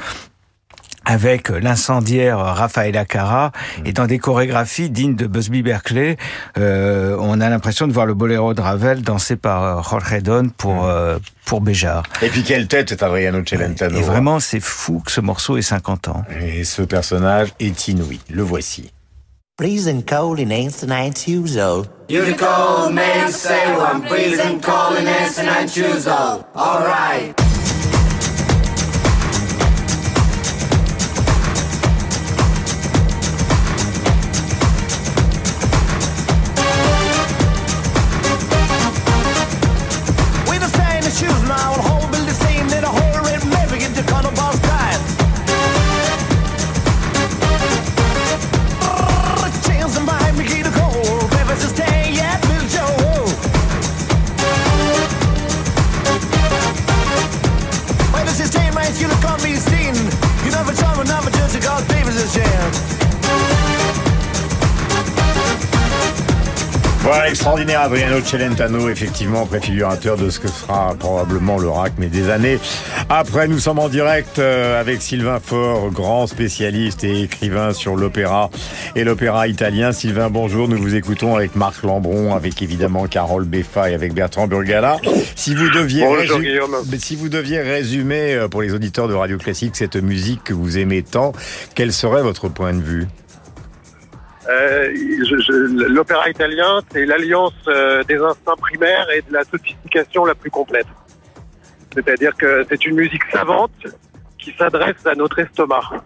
[1.08, 3.50] avec l'incendiaire Raphaël Cara
[3.86, 6.18] et dans des chorégraphies dignes de Busby Berkeley,
[6.58, 10.50] euh, on a l'impression de voir le boléro de Ravel dansé par euh, Jorge Don
[10.50, 12.02] pour euh, pour Béjar.
[12.20, 13.98] Et puis quelle tête c'est Adriano Celentano.
[13.98, 16.24] Et vraiment c'est fou que ce morceau ait 50 ans.
[16.42, 18.20] Et ce personnage est inouï.
[18.28, 18.92] Le voici.
[19.58, 21.84] Breezing cold in ancient usual.
[22.10, 24.02] You the cold man say I'm
[24.60, 26.44] cold in ancient usual.
[26.54, 27.57] All right.
[67.28, 72.58] Extraordinaire Adriano Celentano, effectivement préfigurateur de ce que sera probablement le RAC, mais des années
[73.10, 73.48] après.
[73.48, 78.50] Nous sommes en direct euh, avec Sylvain Faure, grand spécialiste et écrivain sur l'opéra
[78.96, 79.92] et l'opéra italien.
[79.92, 84.46] Sylvain, bonjour, nous vous écoutons avec Marc Lambron, avec évidemment Carole Beffa et avec Bertrand
[84.46, 84.96] Burgala.
[85.36, 86.40] Si vous deviez, bonjour,
[86.98, 90.78] si vous deviez résumer euh, pour les auditeurs de Radio Classique cette musique que vous
[90.78, 91.32] aimez tant,
[91.74, 93.06] quel serait votre point de vue?
[94.48, 94.92] Euh,
[95.88, 100.86] l'opéra italien, c'est l'alliance euh, des instincts primaires et de la sophistication la plus complète.
[101.94, 103.72] C'est-à-dire que c'est une musique savante
[104.38, 106.04] qui s'adresse à notre estomac.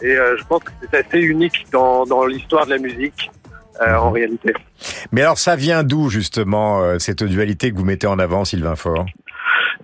[0.00, 3.30] Et euh, je pense que c'est assez unique dans, dans l'histoire de la musique.
[3.78, 4.54] En réalité.
[5.12, 9.04] Mais alors ça vient d'où justement cette dualité que vous mettez en avant, Sylvain Faure?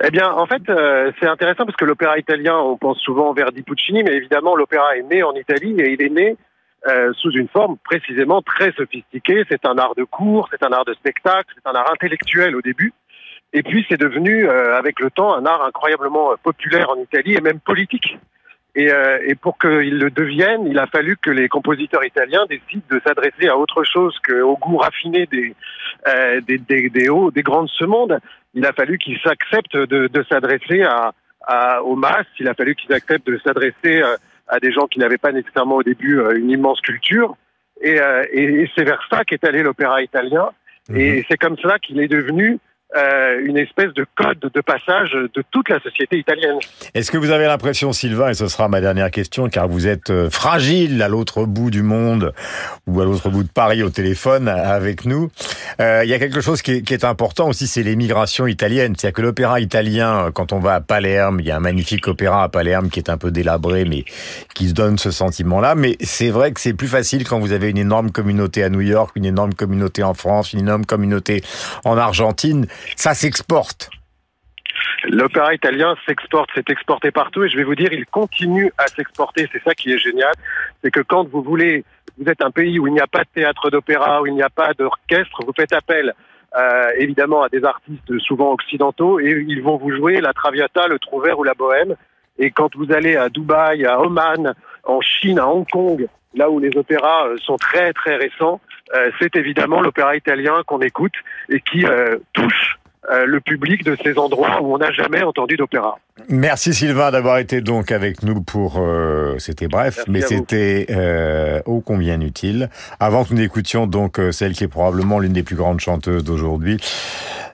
[0.04, 3.62] Eh bien, en fait, euh, c'est intéressant parce que l'opéra italien, on pense souvent Verdi
[3.62, 6.36] Puccini, mais évidemment, l'opéra est né en Italie et il est né
[6.88, 9.44] euh, sous une forme précisément très sophistiquée.
[9.48, 12.60] C'est un art de cours, c'est un art de spectacle, c'est un art intellectuel au
[12.60, 12.92] début.
[13.52, 17.40] Et puis c'est devenu, euh, avec le temps, un art incroyablement populaire en Italie et
[17.40, 18.16] même politique.
[18.74, 22.82] Et, euh, et pour qu'il le devienne, il a fallu que les compositeurs italiens décident
[22.90, 25.54] de s'adresser à autre chose qu'au goût raffiné des,
[26.08, 28.18] euh, des, des, hauts, des grands de ce monde.
[28.54, 31.12] Il a fallu qu'ils s'acceptent de, de s'adresser à,
[31.46, 32.26] à, aux masses.
[32.38, 34.16] Il a fallu qu'ils acceptent de s'adresser euh,
[34.48, 37.37] à des gens qui n'avaient pas nécessairement au début euh, une immense culture.
[37.81, 40.50] Et, euh, et, et c'est vers ça qu'est allé l'opéra italien.
[40.88, 40.96] Mmh.
[40.96, 42.59] Et c'est comme cela qu'il est devenu
[42.94, 46.59] euh, une espèce de code de passage de toute la société italienne.
[46.92, 50.11] Est-ce que vous avez l'impression, Sylvain, et ce sera ma dernière question, car vous êtes
[50.11, 52.35] euh, fragile à l'autre bout du monde
[52.87, 55.31] ou à l'autre bout de Paris au téléphone avec nous,
[55.81, 58.94] euh, il y a quelque chose qui est, qui est important aussi, c'est l'émigration italienne.
[58.96, 62.42] C'est-à-dire que l'opéra italien, quand on va à Palerme, il y a un magnifique opéra
[62.42, 64.05] à Palerme qui est un peu délabré, mais
[64.55, 65.74] qui se donne ce sentiment-là.
[65.74, 68.83] Mais c'est vrai que c'est plus facile quand vous avez une énorme communauté à New
[68.83, 71.42] York, une énorme communauté en France, une énorme communauté
[71.85, 72.66] en Argentine
[72.96, 73.90] ça s'exporte.
[75.04, 79.48] L'opéra italien s'exporte, s'est exporté partout et je vais vous dire, il continue à s'exporter.
[79.52, 80.33] C'est ça qui est génial.
[80.83, 81.85] C'est que quand vous voulez,
[82.18, 84.42] vous êtes un pays où il n'y a pas de théâtre d'opéra, où il n'y
[84.42, 86.14] a pas d'orchestre, vous faites appel
[86.56, 90.98] euh, évidemment à des artistes souvent occidentaux et ils vont vous jouer la Traviata, le
[90.98, 91.96] Trouvert ou la Bohème.
[92.38, 94.54] Et quand vous allez à Dubaï, à Oman,
[94.85, 98.60] en Chine, à Hong Kong, là où les opéras euh, sont très très récents,
[98.94, 101.14] euh, c'est évidemment l'opéra italien qu'on écoute
[101.48, 102.78] et qui euh, touche
[103.10, 105.98] euh, le public de ces endroits où on n'a jamais entendu d'opéra.
[106.28, 108.78] Merci Sylvain d'avoir été donc avec nous pour.
[108.78, 112.68] euh, c'était bref, Merci mais c'était euh, ô combien utile.
[113.00, 116.76] Avant que nous n'écoutions donc celle qui est probablement l'une des plus grandes chanteuses d'aujourd'hui,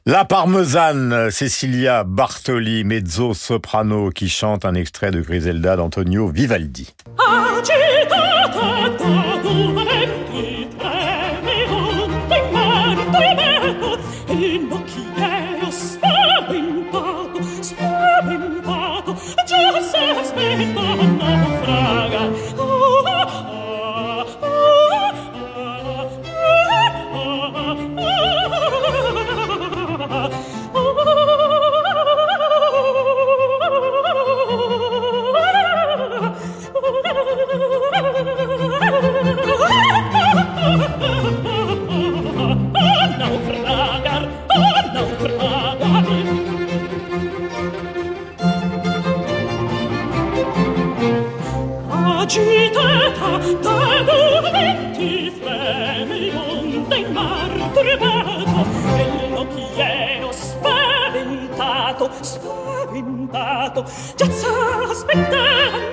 [0.07, 6.95] la parmesane Cecilia Bartoli, mezzo soprano, qui chante un extrait de Griselda d'Antonio Vivaldi.
[7.17, 7.48] Agitata
[62.23, 63.85] spaventato
[64.17, 64.49] già sta
[64.91, 65.88] aspettando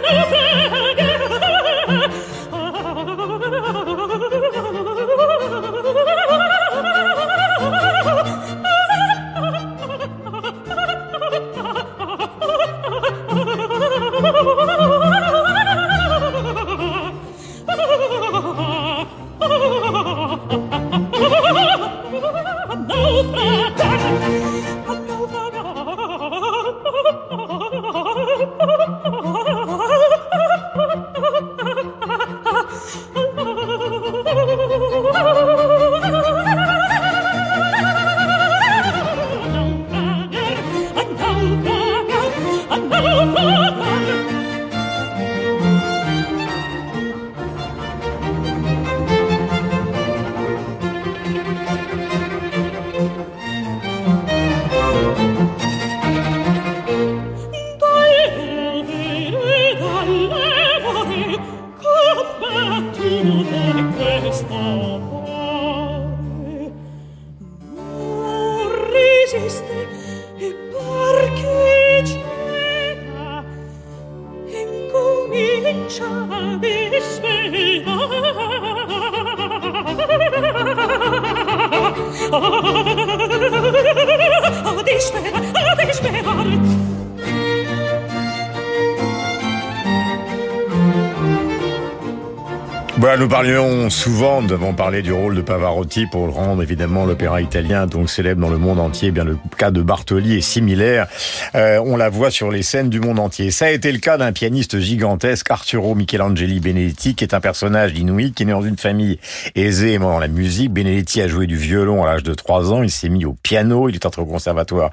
[94.05, 98.07] souvent, nous avons parlé du rôle de Pavarotti pour le rendre évidemment l'opéra italien donc
[98.07, 99.07] célèbre dans le monde entier.
[99.07, 101.07] Eh Bien le cas de Bartoli est similaire.
[101.55, 103.49] Euh, on la voit sur les scènes du monde entier.
[103.49, 107.97] Ça a été le cas d'un pianiste gigantesque, Arturo Michelangeli Benedetti, qui est un personnage
[107.97, 109.17] inouï, qui est né dans une famille
[109.55, 110.71] aisée aimant dans la musique.
[110.71, 112.83] Benedetti a joué du violon à l'âge de 3 ans.
[112.83, 113.89] Il s'est mis au piano.
[113.89, 114.91] Il est entré au conservatoire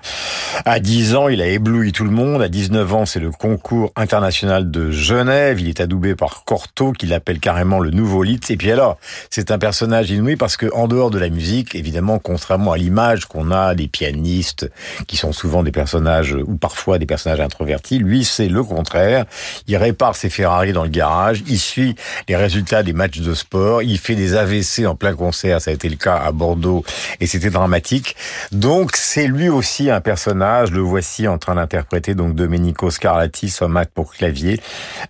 [0.65, 1.29] à 10 ans.
[1.29, 2.41] Il a ébloui tout le monde.
[2.41, 5.61] À 19 ans, c'est le concours international de Genève.
[5.61, 8.51] Il est adoubé par Cortot, qui l'appelle carrément le nouveau Litz.
[8.51, 8.97] Et puis alors,
[9.31, 13.27] c'est un personnage inouï parce que en dehors de la musique, évidemment, contrairement à l'image
[13.27, 14.71] qu'on a des pianistes
[15.07, 19.25] qui sont souvent des personnages ou parfois des personnages introvertis, lui, c'est le contraire.
[19.67, 21.45] Il répare ses Ferrari dans le garage.
[21.47, 21.95] Il suit
[22.29, 23.83] les résultats des matchs de sport.
[23.83, 25.61] Il fait des AVC en plein concert.
[25.61, 26.85] Ça a été le cas à Bordeaux
[27.21, 28.17] et c'était dramatique.
[28.51, 30.73] Donc, c'est lui aussi un personnage.
[30.73, 34.61] Le voici en train d'interpréter donc Domenico Scarlatti, sonate pour clavier,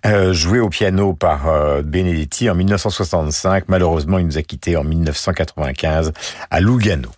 [0.05, 3.65] euh, joué au piano par euh, Benedetti en 1965.
[3.67, 3.82] Malheureusement,
[4.19, 6.13] il nous a quittés en 1995
[6.49, 7.09] à Lugano.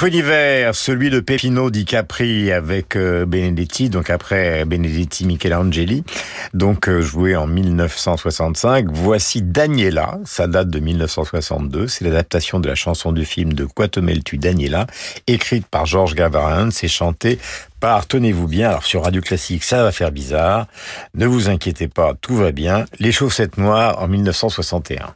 [0.00, 6.04] Autre univers, celui de Peppino di Capri avec euh, Benedetti, donc après Benedetti Michelangeli,
[6.54, 8.86] donc euh, joué en 1965.
[8.88, 13.88] Voici Daniela, ça date de 1962, c'est l'adaptation de la chanson du film de Quoi
[13.88, 14.86] te mêles-tu Daniela,
[15.26, 17.38] écrite par Georges Gavarin, c'est chanté
[17.78, 20.66] par, tenez-vous bien, alors sur Radio Classique, ça va faire bizarre,
[21.12, 25.14] ne vous inquiétez pas, tout va bien, Les chaussettes noires en 1961.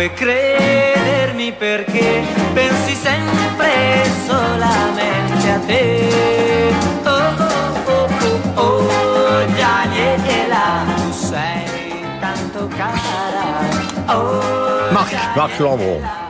[0.00, 2.22] Puoi credermi perché
[2.54, 6.72] pensi sempre solamente a te.
[7.04, 8.08] Oh oh oh
[8.54, 13.68] oh, oh Daniela, tu sei tanto cara.
[14.06, 16.29] Oh Marc, Marc Lambron.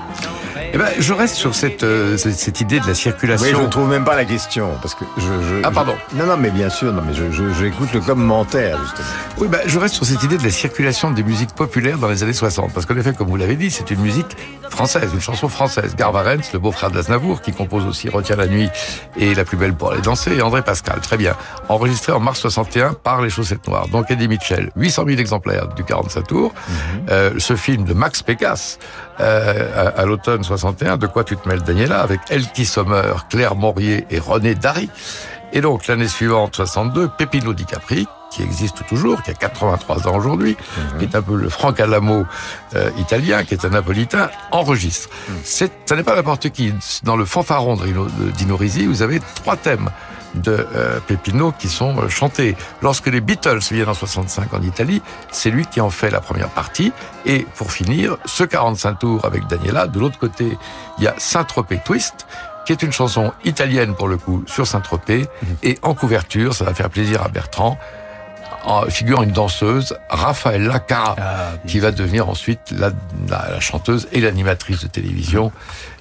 [0.73, 3.45] Eh ben, je reste sur cette, euh, cette, idée de la circulation.
[3.45, 5.23] Oui, je ne trouve même pas la question, parce que je...
[5.23, 5.95] je Ah, pardon.
[6.13, 9.07] je- non, non, mais bien sûr, non, mais je, je- j'écoute le commentaire, justement.
[9.39, 12.23] Oui, bah, je reste sur cette idée de la circulation des musiques populaires dans les
[12.23, 12.73] années 60.
[12.73, 14.37] Parce qu'en effet, comme vous l'avez dit, c'est une musique
[14.71, 15.97] française, une chanson française.
[15.97, 18.69] Garvarens, le beau-frère d'Aznavour, qui compose aussi Retiens la nuit
[19.17, 21.01] et La plus belle pour aller danser, et André Pascal.
[21.01, 21.35] Très bien.
[21.69, 23.89] Enregistré en mars 61 par Les Chaussettes Noires.
[23.89, 24.71] Donc Eddie Mitchell.
[24.77, 26.53] 800 000 exemplaires du 45 tours.
[27.11, 28.79] Euh, ce film de Max Pécasse,
[29.21, 33.55] euh, à, à l'automne 61, De quoi tu te mêles, Daniela, avec Elkie Sommer, Claire
[33.55, 34.89] Maurier et René Dary.
[35.53, 40.17] Et donc, l'année suivante, 62, Pepino Di Capri, qui existe toujours, qui a 83 ans
[40.17, 40.57] aujourd'hui,
[40.99, 42.25] qui est un peu le Franck Alamo
[42.77, 45.09] euh, italien, qui est un napolitain, enregistre.
[45.43, 46.73] C'est, ça n'est pas n'importe qui.
[47.03, 49.91] Dans le fanfaron de Dino Risi, vous avez trois thèmes
[50.35, 52.57] de euh, Pepino qui sont euh, chantés.
[52.83, 56.49] Lorsque les Beatles viennent en 65 en Italie, c'est lui qui en fait la première
[56.51, 56.93] partie.
[57.27, 59.87] Et pour finir, ce 45 tours avec Daniela.
[59.87, 60.57] De l'autre côté,
[60.99, 62.27] il y a Saint-Tropez Twist,
[62.67, 65.27] qui est une chanson italienne pour le coup sur Saint-Tropez.
[65.63, 67.79] Et en couverture, ça va faire plaisir à Bertrand,
[68.65, 71.17] en figure une danseuse, Raffaella Cara,
[71.67, 72.91] qui va devenir ensuite la,
[73.29, 75.51] la- la chanteuse et l'animatrice de télévision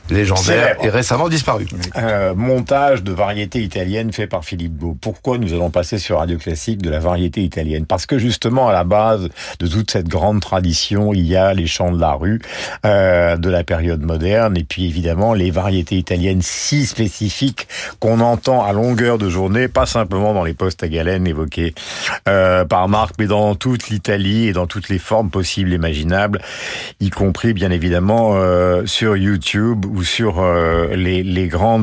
[0.10, 0.86] légendaire Célèbre.
[0.86, 1.68] et récemment disparue.
[1.98, 4.98] Euh, montage de variété italienne fait par Philippe Beau.
[5.00, 7.86] Pourquoi nous allons passer sur Radio Classique de la variété italienne?
[7.86, 9.30] Parce que justement, à la base
[9.60, 12.42] de toute cette grande tradition, il y a les chants de la rue
[12.86, 17.68] euh, de la période moderne, et puis évidemment les variétés italiennes si spécifiques
[18.00, 21.74] qu'on entend à longueur de journée, pas simplement dans les postes à galène évoqués
[22.28, 26.42] euh, par Marc, mais dans toute l'Italie et dans toutes les formes possibles et imaginables,
[27.00, 31.82] y compris bien évidemment euh, sur YouTube sur euh, les, grands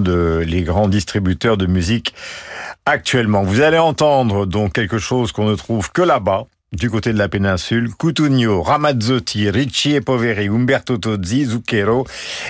[0.89, 2.15] distributeurs de musique
[2.85, 3.43] actuellement.
[3.43, 6.47] Vous allez entendre donc quelque chose qu'on ne trouve que là-bas.
[6.73, 12.07] Du côté de la péninsule, Cutugno, Ramazzotti, Ricci et Poveri, Umberto Tozzi, Zucchero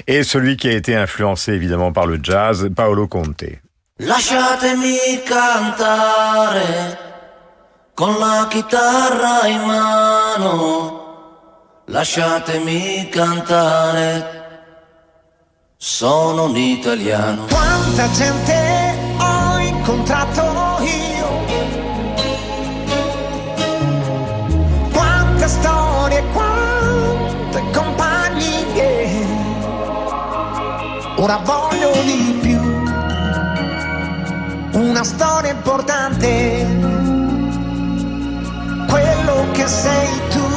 [0.06, 3.60] et celui qui a été influencé évidemment par le jazz, Paolo Conte.
[3.98, 6.98] Lasciatemi cantare
[7.94, 11.04] con la chitarra in mano.
[11.86, 14.45] Lasciatemi cantare.
[15.78, 17.44] Sono un italiano.
[17.50, 21.28] Quanta gente ho incontrato io.
[24.90, 29.26] Quante storie, quante compagnie.
[31.16, 32.58] Ora voglio di più.
[34.80, 36.66] Una storia importante.
[38.88, 40.48] Quello che sei tu.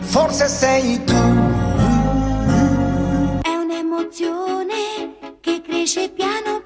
[0.00, 1.47] Forse sei tu.
[3.98, 6.57] È un'emozione che cresce piano.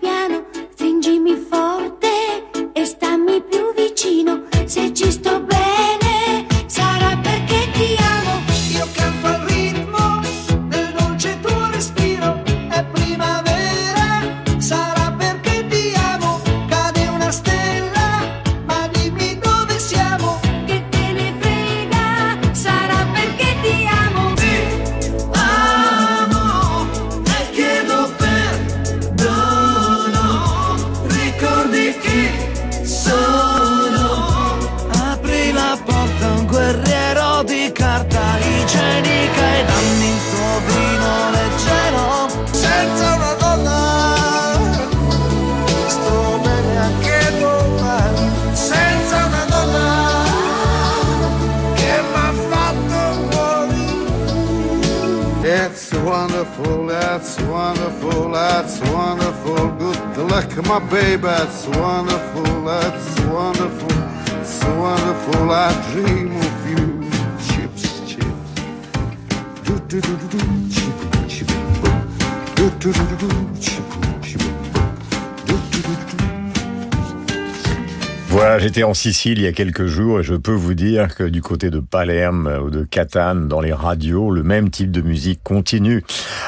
[78.73, 81.43] J'étais en Sicile il y a quelques jours et je peux vous dire que du
[81.43, 86.03] côté de Palerme ou de Catane, dans les radios, le même type de musique continue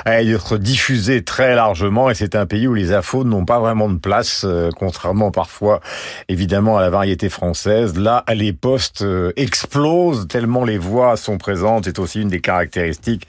[0.06, 3.90] à être diffusé très largement et c'est un pays où les infos n'ont pas vraiment
[3.90, 5.80] de place, euh, contrairement parfois
[6.30, 7.98] évidemment à la variété française.
[7.98, 13.28] Là, les postes euh, explosent tellement les voix sont présentes, c'est aussi une des caractéristiques.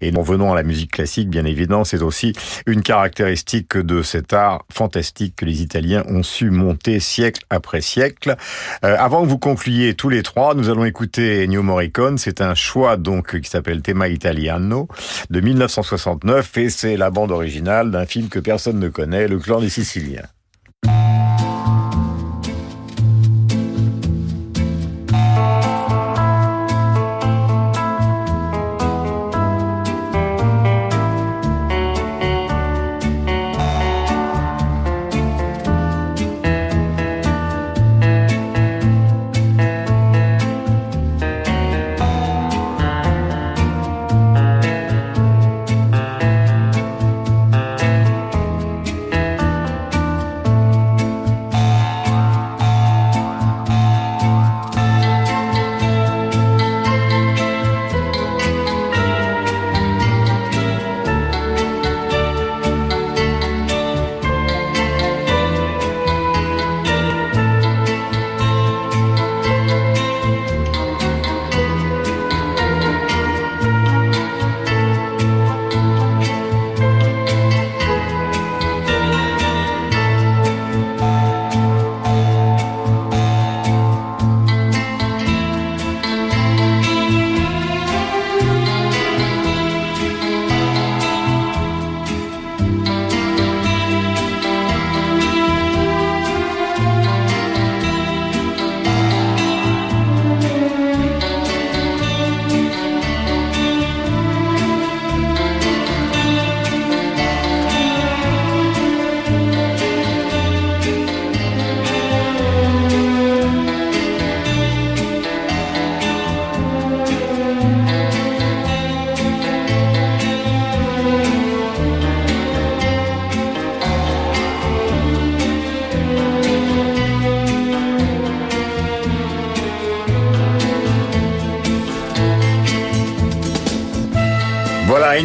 [0.00, 2.32] Et en venant à la musique classique, bien évidemment, c'est aussi
[2.66, 8.36] une caractéristique de cet art fantastique que les Italiens ont su monter siècle après siècle.
[8.84, 12.18] Euh, avant que vous concluiez tous les trois, nous allons écouter Ennio Morricone.
[12.18, 14.88] C'est un choix donc qui s'appelle Tema Italiano
[15.30, 19.60] de 1969 et c'est la bande originale d'un film que personne ne connaît, Le Clan
[19.60, 20.28] des Siciliens.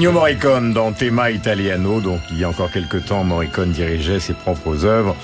[0.10, 2.02] Morricone dans Tema Italiano.
[2.02, 5.16] Donc, il y a encore quelques temps, Morricone dirigeait ses propres œuvres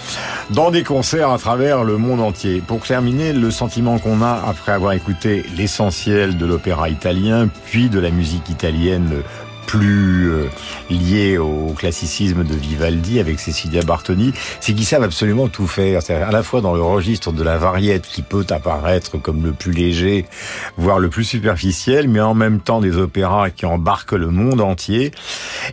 [0.51, 2.61] dans des concerts à travers le monde entier.
[2.65, 7.99] Pour terminer, le sentiment qu'on a après avoir écouté l'essentiel de l'opéra italien, puis de
[7.99, 9.23] la musique italienne
[9.67, 10.49] plus euh,
[10.89, 16.01] liée au classicisme de Vivaldi avec Cecilia Bartoni, c'est qu'ils savent absolument tout faire.
[16.01, 19.51] C'est à la fois dans le registre de la variette qui peut apparaître comme le
[19.51, 20.25] plus léger,
[20.77, 25.11] voire le plus superficiel, mais en même temps des opéras qui embarquent le monde entier.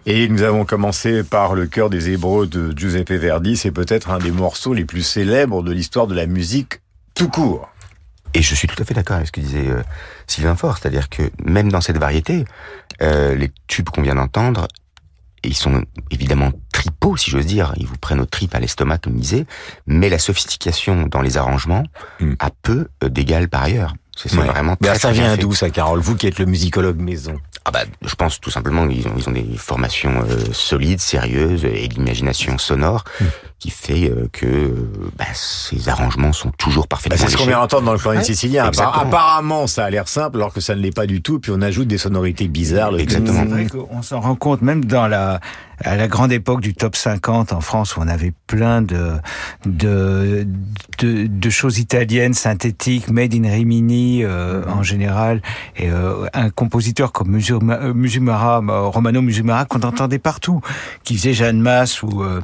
[0.05, 3.57] Et nous avons commencé par le cœur des Hébreux de Giuseppe Verdi.
[3.57, 6.81] C'est peut-être un des morceaux les plus célèbres de l'histoire de la musique
[7.15, 7.69] tout court.
[8.37, 9.83] Et je suis tout à fait d'accord avec ce que disait euh,
[10.27, 12.45] Sylvain Faure, c'est-à-dire que même dans cette variété,
[13.03, 14.69] euh, les tubes qu'on vient d'entendre,
[15.43, 17.75] ils sont évidemment tripaux, si j'ose dire.
[17.77, 19.47] Ils vous prennent aux tripes à l'estomac, comme disait,
[19.87, 21.85] mais la sophistication dans les arrangements
[22.39, 23.95] a peu euh, d'égal par ailleurs.
[24.17, 24.47] C'est Ouais.
[24.47, 27.37] vraiment Mais très, ça vient d'où ça, Carole Vous qui êtes le musicologue maison?
[27.67, 31.65] Ah bah, je pense tout simplement qu'ils ont, ils ont des formations euh, solides, sérieuses
[31.65, 33.25] et l'imagination sonore Hmm.
[33.59, 37.47] qui fait euh, que euh, bah, ces arrangements sont toujours parfaitement Bah, c'est ce qu'on
[37.47, 38.65] vient d'entendre dans le clan Ouais, sicilien.
[38.65, 39.03] Appar- exactement.
[39.05, 41.39] Apparemment, ça a l'air simple, alors que ça ne l'est pas du tout.
[41.41, 42.93] Puis on ajoute des sonorités bizarres.
[42.93, 45.41] Le C'est vrai qu'on s'en rend compte même dans la
[45.83, 49.15] à la grande époque du top 50 en France où on avait plein de
[49.67, 50.47] de
[50.99, 55.43] de, choses italiennes synthétiques made in Rimini euh, en général
[55.77, 60.61] et euh, un compositeur comme euh, Musumara Romano Musumara qu'on entendait partout
[61.05, 62.41] qui faisait Jeanne Masse ou euh,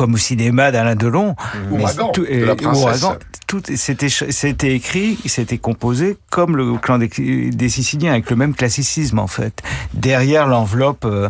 [0.00, 1.36] comme au cinéma d'Alain Delon.
[1.70, 1.84] Mais
[2.14, 3.02] tout- la et- princesse.
[3.02, 7.08] Ouragan, tout c'était c'était écrit, c'était composé comme le clan des,
[7.50, 9.60] des Siciliens avec le même classicisme en fait.
[9.92, 11.28] Derrière l'enveloppe euh,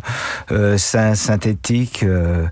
[0.52, 2.46] euh, syn- synthétique euh,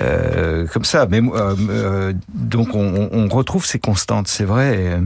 [0.00, 1.06] euh, comme ça.
[1.10, 4.74] Mais euh, donc on, on- retrouve ces constantes, c'est vrai.
[4.82, 4.96] et,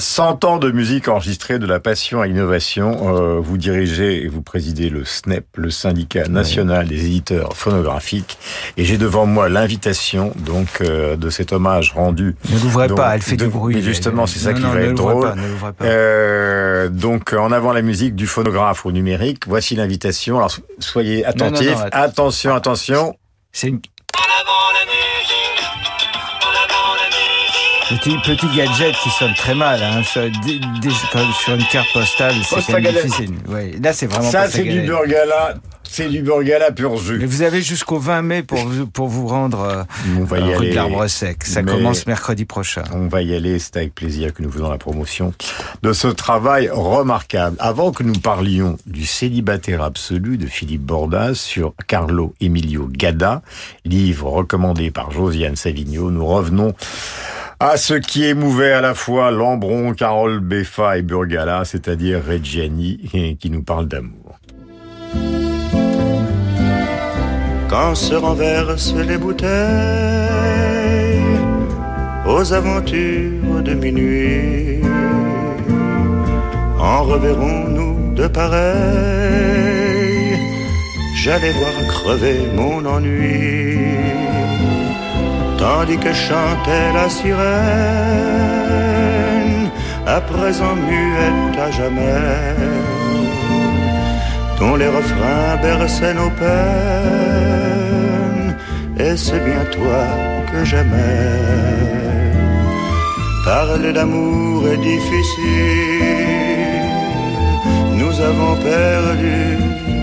[0.00, 3.16] 100 ans de musique enregistrée de la passion à l'innovation.
[3.16, 8.38] Euh, vous dirigez et vous présidez le SNEP, le syndicat national des éditeurs phonographiques.
[8.76, 12.36] Et j'ai devant moi l'invitation donc euh, de cet hommage rendu.
[12.52, 13.74] Ne l'ouvrez pas, elle fait de- du bruit.
[13.74, 15.28] mais justement, c'est ça Non, qui non, va ne être l'ouvrez drôle.
[15.30, 15.84] pas, ne l'ouvrez pas.
[15.84, 19.42] Euh, donc en avant la musique du phonographe au numérique.
[19.48, 20.36] Voici l'invitation.
[20.36, 21.70] Alors so- soyez Non, non, attentifs.
[21.70, 23.16] non, attention, attention.
[23.52, 23.80] C'est une...
[27.88, 32.92] Petit, petit gadget qui sonne très mal, hein, sur, une carte postale, c'est quand même
[32.92, 33.30] difficile.
[33.48, 35.54] Ouais, là, c'est vraiment Ça, c'est du burgala.
[35.90, 37.16] C'est du burgala pur jus.
[37.18, 39.82] Mais vous avez jusqu'au 20 mai pour vous, pour vous rendre euh,
[40.18, 41.44] On va y euh, rue de l'Arbre Sec.
[41.44, 42.84] Ça Mais commence mercredi prochain.
[42.92, 45.32] On va y aller, c'est avec plaisir que nous faisons la promotion
[45.82, 47.56] de ce travail remarquable.
[47.58, 53.40] Avant que nous parlions du célibataire absolu de Philippe Bordas sur Carlo Emilio Gada,
[53.86, 56.74] livre recommandé par Josiane Savigno, nous revenons
[57.60, 63.50] à ce qui émouvait à la fois Lambron, Carole Beffa et Burgala, c'est-à-dire Reggiani, qui
[63.50, 64.28] nous parle d'amour.
[67.68, 69.48] quand se renversent les bouteilles
[72.26, 74.80] aux aventures de minuit.
[76.78, 78.68] En reverrons-nous de pareil
[81.14, 83.78] J'allais voir crever mon ennui,
[85.58, 87.38] tandis que chantait la sirène,
[90.06, 92.54] à présent muette à jamais
[94.58, 97.36] dont les refrains berçaient nos peines,
[98.98, 100.02] et c'est bien toi
[100.50, 101.68] que j'aimais.
[103.44, 106.08] Parler d'amour est difficile,
[108.00, 109.38] nous avons perdu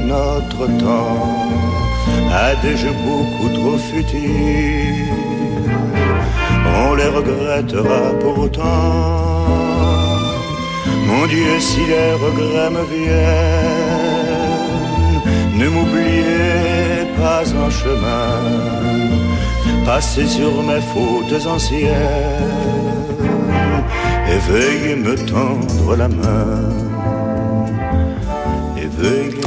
[0.08, 1.46] notre temps
[2.34, 5.35] à des jeux beaucoup trop futiles.
[6.88, 9.48] On les regrettera pourtant.
[11.08, 14.06] Mon Dieu, si les regrets me viennent,
[15.58, 18.42] ne m'oubliez pas en chemin.
[19.86, 21.92] Passez sur mes fautes anciennes
[24.32, 26.86] et veuillez me tendre la main.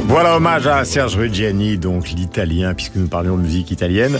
[0.07, 4.19] Voilà hommage à Serge Reggiani, donc l'italien, puisque nous parlions de musique italienne.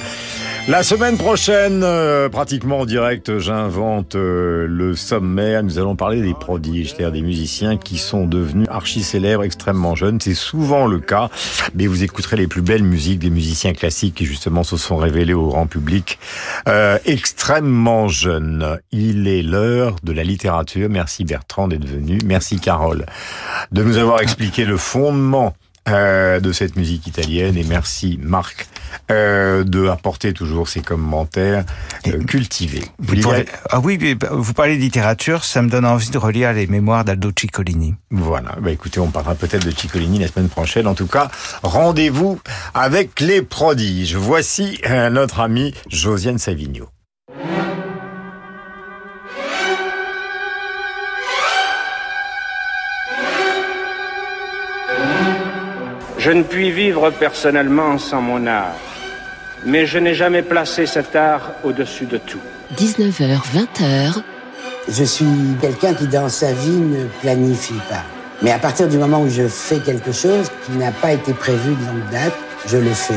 [0.69, 5.63] La semaine prochaine, euh, pratiquement en direct, j'invente euh, le sommaire.
[5.63, 10.21] Nous allons parler des prodiges, c'est-à-dire des musiciens qui sont devenus archi célèbres extrêmement jeunes.
[10.21, 11.31] C'est souvent le cas,
[11.73, 15.33] mais vous écouterez les plus belles musiques des musiciens classiques qui justement se sont révélés
[15.33, 16.19] au grand public
[16.67, 18.77] euh, extrêmement jeunes.
[18.91, 20.87] Il est l'heure de la littérature.
[20.87, 22.19] Merci Bertrand d'être venu.
[22.25, 23.07] Merci Carole
[23.71, 25.55] de nous avoir expliqué le fondement
[25.87, 28.67] euh, de cette musique italienne et merci Marc
[29.11, 31.63] euh, de apporter toujours ses commentaires
[32.07, 32.83] euh, cultivés.
[32.99, 33.15] Vous
[33.69, 37.05] ah oui, mais vous parlez de littérature, ça me donne envie de relire les mémoires
[37.05, 37.95] d'Aldo Ciccolini.
[38.11, 40.87] Voilà, bah écoutez, on parlera peut-être de Ciccolini la semaine prochaine.
[40.87, 41.29] En tout cas,
[41.63, 42.39] rendez-vous
[42.73, 44.15] avec les prodiges.
[44.15, 46.89] Voici euh, notre ami Josiane Savigno.
[56.19, 58.75] Je ne puis vivre personnellement sans mon art,
[59.65, 62.41] mais je n'ai jamais placé cet art au-dessus de tout.
[62.77, 64.21] 19h, 20h,
[64.89, 65.25] Je suis
[65.61, 68.03] quelqu'un qui dans sa vie ne planifie pas.
[68.41, 71.69] Mais à partir du moment où je fais quelque chose qui n'a pas été prévu
[71.75, 72.33] de longue date,
[72.67, 73.13] je le fais.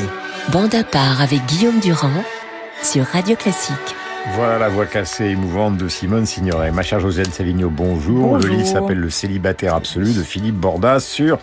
[0.52, 2.22] bande à part avec Guillaume Durand
[2.84, 3.96] sur Radio Classique.
[4.30, 6.70] Voilà la voix cassée et émouvante de Simone Signoret.
[6.70, 8.36] Ma chère Josiane Savigno, bonjour.
[8.36, 8.56] Le Bonjour.
[8.56, 11.38] livre s'appelle Le célibataire absolu de Philippe Bordas sur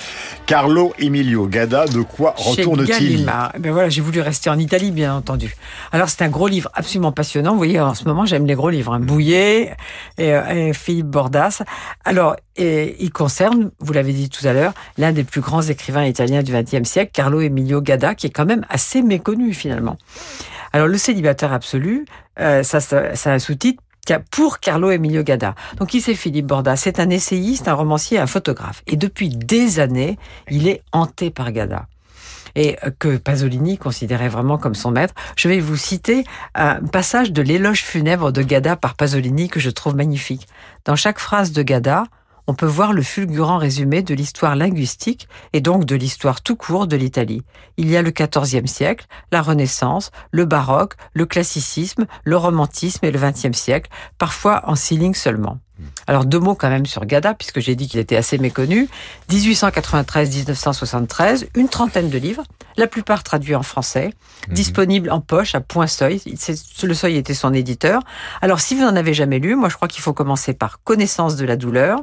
[0.45, 1.85] Carlo Emilio Gada.
[1.85, 3.29] De quoi retourne-t-il.
[3.53, 5.55] Eh Ben voilà, j'ai voulu rester en Italie, bien entendu.
[5.91, 7.51] Alors, c'est un gros livre absolument passionnant.
[7.51, 8.93] Vous voyez, en ce moment, j'aime les gros livres.
[8.93, 9.01] Hein.
[9.01, 9.75] Bouillet
[10.17, 11.61] et, euh, et Philippe Bordas.
[12.05, 16.05] Alors, et, il concerne, vous l'avez dit tout à l'heure, l'un des plus grands écrivains
[16.05, 19.97] italiens du XXe siècle, Carlo Emilio Gada, qui est quand même assez méconnu, finalement.
[20.73, 22.05] Alors, le célibataire absolu,
[22.39, 23.81] euh, ça, ça, un sous-titre
[24.31, 25.53] pour Carlo Emilio Gada.
[25.77, 28.81] Donc, qui c'est Philippe Bordas C'est un essayiste, un romancier, un photographe.
[28.87, 30.17] Et depuis des années,
[30.49, 31.87] il est hanté par Gada
[32.55, 35.13] et euh, que Pasolini considérait vraiment comme son maître.
[35.35, 36.23] Je vais vous citer
[36.55, 40.47] un passage de l'éloge funèbre de Gada par Pasolini que je trouve magnifique.
[40.85, 42.05] Dans chaque phrase de Gada,
[42.49, 46.87] on peut voir le fulgurant résumé de l'histoire linguistique et donc de l'histoire tout court
[46.87, 47.43] de l'Italie.
[47.77, 53.11] Il y a le XIVe siècle, la Renaissance, le baroque, le classicisme, le romantisme et
[53.11, 55.59] le XXe siècle, parfois en six lignes seulement.
[56.07, 58.87] Alors deux mots quand même sur Gada, puisque j'ai dit qu'il était assez méconnu.
[59.31, 62.43] 1893-1973, une trentaine de livres.
[62.77, 64.13] la plupart traduits en français,
[64.49, 66.21] disponibles en poche à Point Seuil.
[66.81, 68.01] Le Seuil était son éditeur.
[68.41, 71.35] Alors, si vous n'en avez jamais lu, moi, je crois qu'il faut commencer par Connaissance
[71.35, 71.99] de la douleur,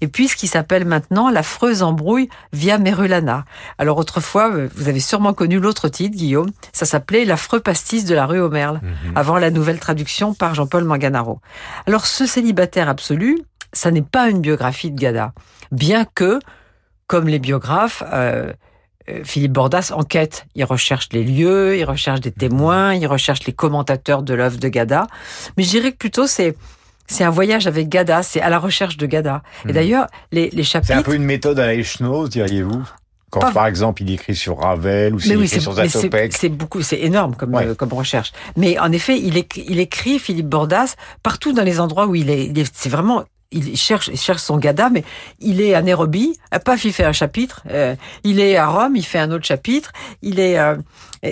[0.00, 3.44] et puis ce qui s'appelle maintenant L'affreuse embrouille via Merulana.
[3.78, 6.50] Alors, autrefois, vous avez sûrement connu l'autre titre, Guillaume.
[6.72, 8.80] Ça s'appelait L'affreux pastis de la rue aux Merles,
[9.14, 11.40] avant la nouvelle traduction par Jean-Paul Manganaro.
[11.86, 13.17] Alors, ce célibataire absolu,
[13.72, 15.32] ça n'est pas une biographie de Gada,
[15.72, 16.38] bien que,
[17.06, 18.52] comme les biographes, euh,
[19.08, 20.46] euh, Philippe Bordas enquête.
[20.54, 24.68] Il recherche les lieux, il recherche des témoins, il recherche les commentateurs de l'œuvre de
[24.68, 25.06] Gada.
[25.56, 26.56] Mais je dirais que plutôt c'est
[27.10, 29.42] c'est un voyage avec Gada, c'est à la recherche de Gada.
[29.64, 29.72] Et Mhm.
[29.74, 30.92] d'ailleurs, les, les chapitres.
[30.92, 31.74] C'est un peu une méthode à la
[32.28, 32.82] diriez-vous?
[33.30, 36.32] Quand, Pas- par exemple, il écrit sur Ravel ou s'il oui, écrit sur Zatopek.
[36.32, 38.32] c'est beaucoup, c'est énorme comme, euh, comme recherche.
[38.56, 42.30] Mais en effet, il, écrit, il écrit Philippe Bordas partout dans les endroits où il
[42.30, 42.52] est.
[42.72, 43.24] c'est vraiment.
[43.50, 45.04] Il cherche, il cherche son Gada, mais
[45.40, 46.38] il est à Nairobi.
[46.66, 47.62] Paf, il fait un chapitre.
[47.70, 49.90] euh, il est à Rome, il fait un autre chapitre.
[50.20, 50.58] Il est.
[50.58, 50.76] euh,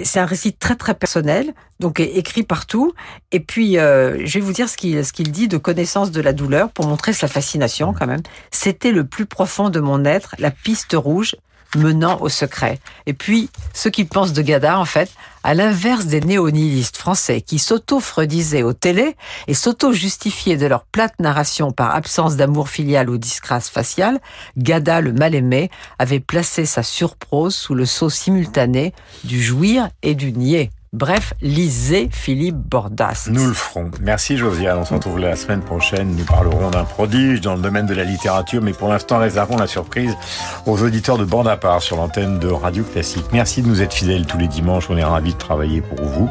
[0.03, 2.95] c'est un récit très très personnel, donc écrit partout.
[3.33, 6.23] Et puis, euh, je vais vous dire ce qu'il ce qu'il dit de connaissance de
[6.23, 8.23] la douleur pour montrer sa fascination quand même.
[8.51, 11.37] C'était le plus profond de mon être, la piste rouge
[11.75, 12.79] menant au secret.
[13.07, 15.11] Et puis, ce qu'il pense de Gada, en fait,
[15.43, 21.71] à l'inverse des néo-nihilistes français qui s'auto-freudisaient aux télé et s'auto-justifiaient de leur plate narration
[21.71, 24.21] par absence d'amour filial ou disgrâce faciale,
[24.57, 28.93] Gada, le mal-aimé, avait placé sa surprose sous le sceau simultané
[29.25, 30.71] du jouir et du nier.
[30.97, 33.29] Bref, lisez Philippe Bordas.
[33.31, 33.91] Nous le ferons.
[34.01, 34.79] Merci Josiane.
[34.79, 36.17] On se retrouve la semaine prochaine.
[36.17, 39.67] Nous parlerons d'un prodige dans le domaine de la littérature, mais pour l'instant, réservons la
[39.67, 40.17] surprise
[40.65, 43.27] aux auditeurs de bande à part sur l'antenne de Radio Classique.
[43.31, 44.89] Merci de nous être fidèles tous les dimanches.
[44.89, 46.31] On est ravis de travailler pour vous.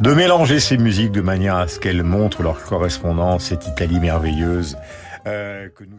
[0.00, 4.76] De mélanger ces musiques de manière à ce qu'elles montrent leur correspondance, cette Italie merveilleuse
[5.28, 5.98] euh, que nous.